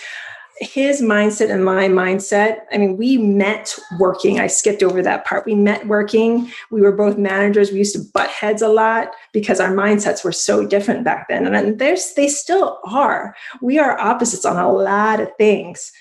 His 0.60 1.02
mindset 1.02 1.50
and 1.50 1.66
my 1.66 1.88
mindset. 1.88 2.60
I 2.72 2.78
mean, 2.78 2.96
we 2.96 3.18
met 3.18 3.76
working. 4.00 4.40
I 4.40 4.46
skipped 4.46 4.84
over 4.84 5.02
that 5.02 5.26
part. 5.26 5.46
We 5.46 5.56
met 5.56 5.88
working. 5.88 6.52
We 6.70 6.82
were 6.82 6.92
both 6.92 7.18
managers. 7.18 7.72
We 7.72 7.80
used 7.80 7.96
to 7.96 8.04
butt 8.14 8.30
heads 8.30 8.62
a 8.62 8.68
lot 8.68 9.10
because 9.34 9.60
our 9.60 9.72
mindsets 9.72 10.24
were 10.24 10.32
so 10.32 10.68
different 10.68 11.04
back 11.04 11.30
then. 11.30 11.48
And 11.48 11.80
there's 11.80 12.14
they 12.14 12.28
still 12.28 12.80
are. 12.86 13.36
We 13.60 13.80
are 13.80 14.00
opposites 14.00 14.46
on 14.46 14.58
a 14.58 14.72
lot 14.72 15.20
of 15.20 15.30
things. 15.38 15.92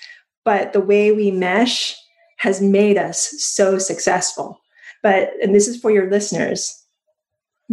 But 0.45 0.73
the 0.73 0.81
way 0.81 1.11
we 1.11 1.31
mesh 1.31 1.95
has 2.37 2.61
made 2.61 2.97
us 2.97 3.33
so 3.37 3.77
successful. 3.77 4.59
But, 5.03 5.31
and 5.41 5.55
this 5.55 5.67
is 5.67 5.79
for 5.79 5.91
your 5.91 6.09
listeners, 6.09 6.85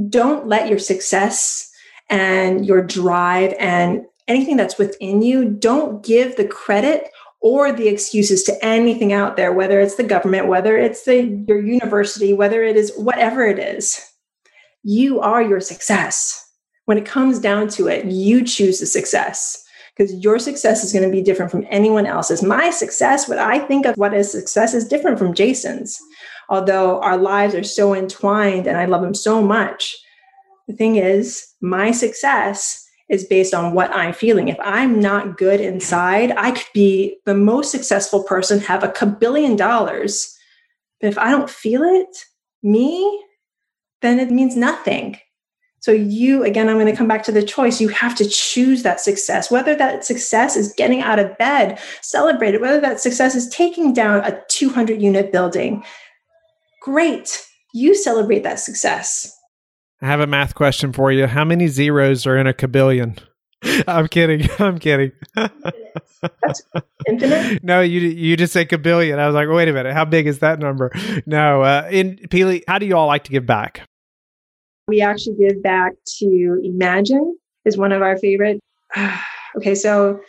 don't 0.09 0.47
let 0.47 0.69
your 0.69 0.79
success 0.79 1.68
and 2.11 2.67
your 2.67 2.83
drive 2.83 3.55
and 3.59 4.05
anything 4.27 4.57
that's 4.57 4.79
within 4.79 5.23
you, 5.23 5.49
don't 5.49 6.05
give 6.05 6.37
the 6.37 6.47
credit 6.47 7.11
or 7.41 7.73
the 7.73 7.89
excuses 7.89 8.43
to 8.45 8.65
anything 8.65 9.13
out 9.13 9.37
there, 9.37 9.53
whether 9.53 9.81
it's 9.81 9.97
the 9.97 10.03
government, 10.03 10.49
whether 10.49 10.77
it's 10.77 11.05
the, 11.05 11.45
your 11.47 11.61
university, 11.61 12.33
whether 12.33 12.63
it 12.63 12.77
is 12.77 12.93
whatever 12.97 13.47
it 13.47 13.59
is. 13.59 14.05
You 14.83 15.21
are 15.21 15.43
your 15.43 15.61
success. 15.61 16.45
When 16.87 16.99
it 16.99 17.07
comes 17.07 17.39
down 17.39 17.69
to 17.71 17.87
it, 17.87 18.07
you 18.07 18.45
choose 18.45 18.81
the 18.81 18.87
success 18.87 19.65
because 19.97 20.15
your 20.15 20.39
success 20.39 20.85
is 20.85 20.93
going 20.93 21.05
to 21.05 21.11
be 21.11 21.23
different 21.23 21.51
from 21.51 21.67
anyone 21.69 22.07
else's. 22.07 22.43
My 22.43 22.71
success, 22.71 23.29
what 23.29 23.39
I 23.39 23.59
think 23.59 23.85
of 23.85 23.97
what 23.97 24.15
is 24.15 24.31
success, 24.31 24.73
is 24.73 24.87
different 24.87 25.19
from 25.19 25.35
Jason's. 25.35 25.99
Although 26.49 27.01
our 27.01 27.19
lives 27.19 27.55
are 27.55 27.65
so 27.65 27.95
entwined 27.95 28.67
and 28.67 28.79
I 28.79 28.87
love 28.87 29.05
him 29.05 29.15
so 29.15 29.43
much, 29.43 29.97
the 30.69 30.75
thing 30.75 30.97
is, 30.97 31.49
my 31.61 31.91
success 31.91 32.87
is 33.09 33.25
based 33.25 33.55
on 33.55 33.73
what 33.73 33.91
I'm 33.97 34.13
feeling. 34.13 34.49
If 34.49 34.59
I'm 34.61 35.01
not 35.01 35.39
good 35.39 35.61
inside, 35.61 36.33
I 36.37 36.51
could 36.53 36.67
be 36.75 37.17
the 37.25 37.35
most 37.35 37.73
successful 37.73 38.23
person, 38.23 38.61
have 38.61 38.85
a 38.85 39.07
billion 39.07 39.57
dollars. 39.57 40.37
But 41.01 41.09
if 41.09 41.19
I 41.19 41.31
don't 41.31 41.49
feel 41.49 41.83
it, 41.83 42.25
me, 42.63 43.25
then 44.03 44.19
it 44.19 44.31
means 44.31 44.57
nothing. 44.57 45.19
So, 45.81 45.93
you, 45.93 46.45
again, 46.45 46.69
I'm 46.69 46.77
going 46.77 46.87
to 46.87 46.97
come 46.97 47.09
back 47.09 47.23
to 47.25 47.33
the 47.33 47.43
choice. 47.43 47.81
You 47.81 47.89
have 47.89 48.17
to 48.17 48.29
choose 48.29 48.83
that 48.83 49.01
success, 49.01 49.51
whether 49.51 49.77
that 49.77 50.05
success 50.05 50.57
is 50.57 50.75
getting 50.77 51.01
out 51.01 51.21
of 51.21 51.39
bed, 51.39 51.79
celebrate 52.03 52.55
it, 52.55 52.61
whether 52.61 52.81
that 52.81 53.01
success 53.01 53.37
is 53.37 53.49
taking 53.49 53.95
down 53.95 54.25
a 54.25 54.43
200 54.49 55.01
unit 55.01 55.33
building. 55.33 55.85
Great. 56.83 57.47
You 57.73 57.95
celebrate 57.95 58.43
that 58.43 58.59
success. 58.59 59.38
I 60.01 60.07
have 60.07 60.21
a 60.21 60.27
math 60.27 60.55
question 60.55 60.93
for 60.93 61.11
you. 61.11 61.27
How 61.27 61.45
many 61.45 61.67
zeros 61.67 62.27
are 62.27 62.37
in 62.37 62.47
a 62.47 62.53
kabillion? 62.53 63.19
I'm 63.89 64.07
kidding. 64.07 64.49
I'm 64.59 64.79
kidding. 64.79 65.13
That's 65.35 66.63
infinite. 67.09 67.63
no, 67.65 67.81
you 67.81 68.01
you 68.01 68.37
just 68.37 68.53
say 68.53 68.65
kabillion. 68.65 69.19
I 69.19 69.27
was 69.27 69.35
like, 69.35 69.49
wait 69.49 69.69
a 69.69 69.73
minute, 69.73 69.93
how 69.95 70.05
big 70.05 70.27
is 70.27 70.39
that 70.39 70.59
number? 70.59 70.93
No, 71.27 71.63
uh, 71.63 71.89
in 71.91 72.17
Pili, 72.29 72.63
how 72.69 72.79
do 72.79 72.87
you 72.87 72.97
all 72.97 73.07
like 73.07 73.25
to 73.25 73.31
give 73.31 73.47
back? 73.47 73.83
We 74.87 75.03
actually 75.03 75.37
give 75.37 75.63
back 75.63 75.93
to 76.19 76.61
Imagine 76.65 77.37
is 77.65 77.77
one 77.77 77.93
of 77.93 78.03
our 78.03 78.17
favorite. 78.17 78.61
okay, 79.57 79.75
so 79.75 80.21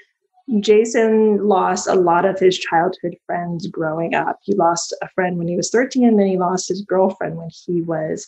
Jason 0.60 1.48
lost 1.48 1.88
a 1.88 1.94
lot 1.94 2.26
of 2.26 2.40
his 2.40 2.58
childhood 2.58 3.16
friends 3.26 3.68
growing 3.68 4.16
up. 4.16 4.40
He 4.44 4.56
lost 4.56 4.96
a 5.02 5.08
friend 5.10 5.38
when 5.38 5.48
he 5.48 5.56
was 5.56 5.70
13, 5.70 6.06
and 6.06 6.20
then 6.20 6.28
he 6.28 6.38
lost 6.38 6.68
his 6.68 6.82
girlfriend 6.82 7.38
when 7.38 7.50
he 7.66 7.82
was 7.82 8.28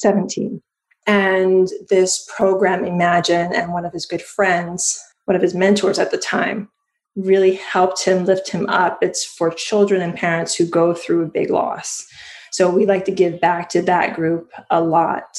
17. 0.00 0.60
And 1.06 1.68
this 1.88 2.28
program, 2.36 2.84
Imagine, 2.84 3.54
and 3.54 3.72
one 3.72 3.84
of 3.84 3.92
his 3.92 4.06
good 4.06 4.22
friends, 4.22 5.00
one 5.24 5.36
of 5.36 5.42
his 5.42 5.54
mentors 5.54 5.98
at 5.98 6.10
the 6.10 6.18
time, 6.18 6.68
really 7.16 7.54
helped 7.54 8.04
him 8.04 8.24
lift 8.24 8.50
him 8.50 8.68
up. 8.68 8.98
It's 9.02 9.24
for 9.24 9.50
children 9.50 10.00
and 10.00 10.14
parents 10.14 10.54
who 10.54 10.66
go 10.66 10.94
through 10.94 11.24
a 11.24 11.28
big 11.28 11.50
loss. 11.50 12.06
So 12.52 12.70
we 12.70 12.86
like 12.86 13.04
to 13.06 13.12
give 13.12 13.40
back 13.40 13.68
to 13.70 13.82
that 13.82 14.14
group 14.14 14.50
a 14.70 14.80
lot. 14.80 15.38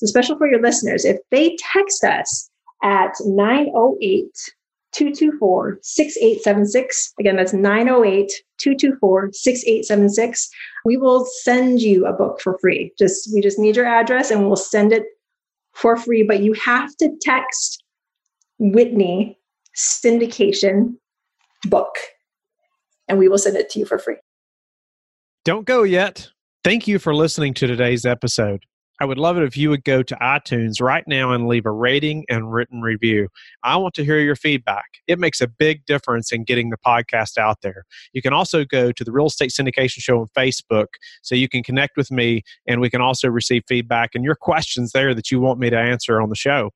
a 0.02 0.06
special 0.06 0.36
for 0.38 0.48
your 0.48 0.62
listeners. 0.62 1.04
If 1.04 1.18
they 1.30 1.56
text 1.72 2.04
us 2.04 2.50
at 2.82 3.12
908 3.20 4.30
224 4.92 5.78
6876, 5.82 7.14
again, 7.20 7.36
that's 7.36 7.52
908 7.52 8.32
224 8.58 9.30
6876, 9.32 10.48
we 10.84 10.96
will 10.96 11.26
send 11.42 11.80
you 11.80 12.06
a 12.06 12.12
book 12.12 12.40
for 12.40 12.58
free. 12.58 12.92
Just 12.98 13.30
we 13.32 13.40
just 13.40 13.58
need 13.58 13.76
your 13.76 13.86
address 13.86 14.30
and 14.30 14.46
we'll 14.46 14.56
send 14.56 14.92
it 14.92 15.04
for 15.72 15.96
free, 15.96 16.22
but 16.22 16.42
you 16.42 16.52
have 16.54 16.94
to 16.96 17.10
text 17.20 17.82
Whitney 18.60 19.38
syndication 19.76 20.96
book, 21.64 21.94
and 23.08 23.18
we 23.18 23.28
will 23.28 23.38
send 23.38 23.56
it 23.56 23.70
to 23.70 23.78
you 23.78 23.86
for 23.86 23.98
free. 23.98 24.16
Don't 25.44 25.64
go 25.64 25.82
yet. 25.82 26.28
Thank 26.62 26.86
you 26.86 26.98
for 26.98 27.14
listening 27.14 27.54
to 27.54 27.66
today's 27.66 28.04
episode. 28.04 28.66
I 29.00 29.06
would 29.06 29.16
love 29.16 29.38
it 29.38 29.44
if 29.44 29.56
you 29.56 29.70
would 29.70 29.84
go 29.84 30.02
to 30.02 30.14
iTunes 30.16 30.82
right 30.82 31.04
now 31.06 31.32
and 31.32 31.48
leave 31.48 31.64
a 31.64 31.70
rating 31.70 32.26
and 32.28 32.52
written 32.52 32.82
review. 32.82 33.28
I 33.64 33.78
want 33.78 33.94
to 33.94 34.04
hear 34.04 34.20
your 34.20 34.36
feedback. 34.36 34.84
It 35.06 35.18
makes 35.18 35.40
a 35.40 35.46
big 35.46 35.86
difference 35.86 36.30
in 36.30 36.44
getting 36.44 36.68
the 36.68 36.76
podcast 36.76 37.38
out 37.38 37.62
there. 37.62 37.84
You 38.12 38.20
can 38.20 38.34
also 38.34 38.66
go 38.66 38.92
to 38.92 39.02
the 39.02 39.10
Real 39.10 39.28
Estate 39.28 39.52
Syndication 39.52 40.02
Show 40.02 40.20
on 40.20 40.26
Facebook 40.36 40.88
so 41.22 41.34
you 41.34 41.48
can 41.48 41.62
connect 41.62 41.96
with 41.96 42.10
me 42.10 42.42
and 42.66 42.82
we 42.82 42.90
can 42.90 43.00
also 43.00 43.28
receive 43.28 43.62
feedback 43.66 44.10
and 44.14 44.22
your 44.22 44.34
questions 44.34 44.92
there 44.92 45.14
that 45.14 45.30
you 45.30 45.40
want 45.40 45.58
me 45.58 45.70
to 45.70 45.78
answer 45.78 46.20
on 46.20 46.28
the 46.28 46.36
show 46.36 46.70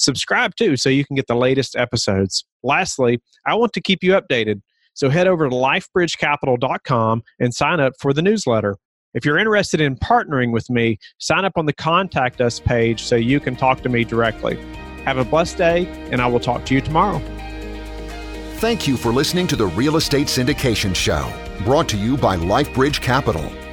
subscribe 0.00 0.54
too 0.56 0.76
so 0.76 0.88
you 0.88 1.04
can 1.04 1.16
get 1.16 1.26
the 1.26 1.34
latest 1.34 1.76
episodes. 1.76 2.44
Lastly, 2.62 3.20
I 3.46 3.54
want 3.54 3.72
to 3.74 3.80
keep 3.80 4.02
you 4.02 4.12
updated. 4.12 4.60
So 4.94 5.08
head 5.08 5.26
over 5.26 5.48
to 5.48 5.54
lifebridgecapital.com 5.54 7.22
and 7.38 7.54
sign 7.54 7.80
up 7.80 7.94
for 8.00 8.12
the 8.12 8.22
newsletter. 8.22 8.76
If 9.14 9.24
you're 9.24 9.38
interested 9.38 9.80
in 9.80 9.96
partnering 9.96 10.52
with 10.52 10.70
me, 10.70 10.98
sign 11.18 11.44
up 11.44 11.52
on 11.56 11.66
the 11.66 11.72
contact 11.72 12.40
us 12.40 12.60
page 12.60 13.02
so 13.02 13.16
you 13.16 13.40
can 13.40 13.56
talk 13.56 13.82
to 13.82 13.88
me 13.88 14.04
directly. 14.04 14.56
Have 15.04 15.18
a 15.18 15.24
blessed 15.24 15.56
day, 15.56 15.86
and 16.10 16.20
I 16.20 16.26
will 16.26 16.40
talk 16.40 16.64
to 16.66 16.74
you 16.74 16.80
tomorrow. 16.80 17.20
Thank 18.56 18.86
you 18.86 18.96
for 18.96 19.10
listening 19.10 19.46
to 19.48 19.56
the 19.56 19.66
Real 19.68 19.96
Estate 19.96 20.26
Syndication 20.26 20.94
Show, 20.94 21.32
brought 21.64 21.88
to 21.88 21.96
you 21.96 22.16
by 22.16 22.36
LifeBridge 22.36 23.00
Capital. 23.00 23.50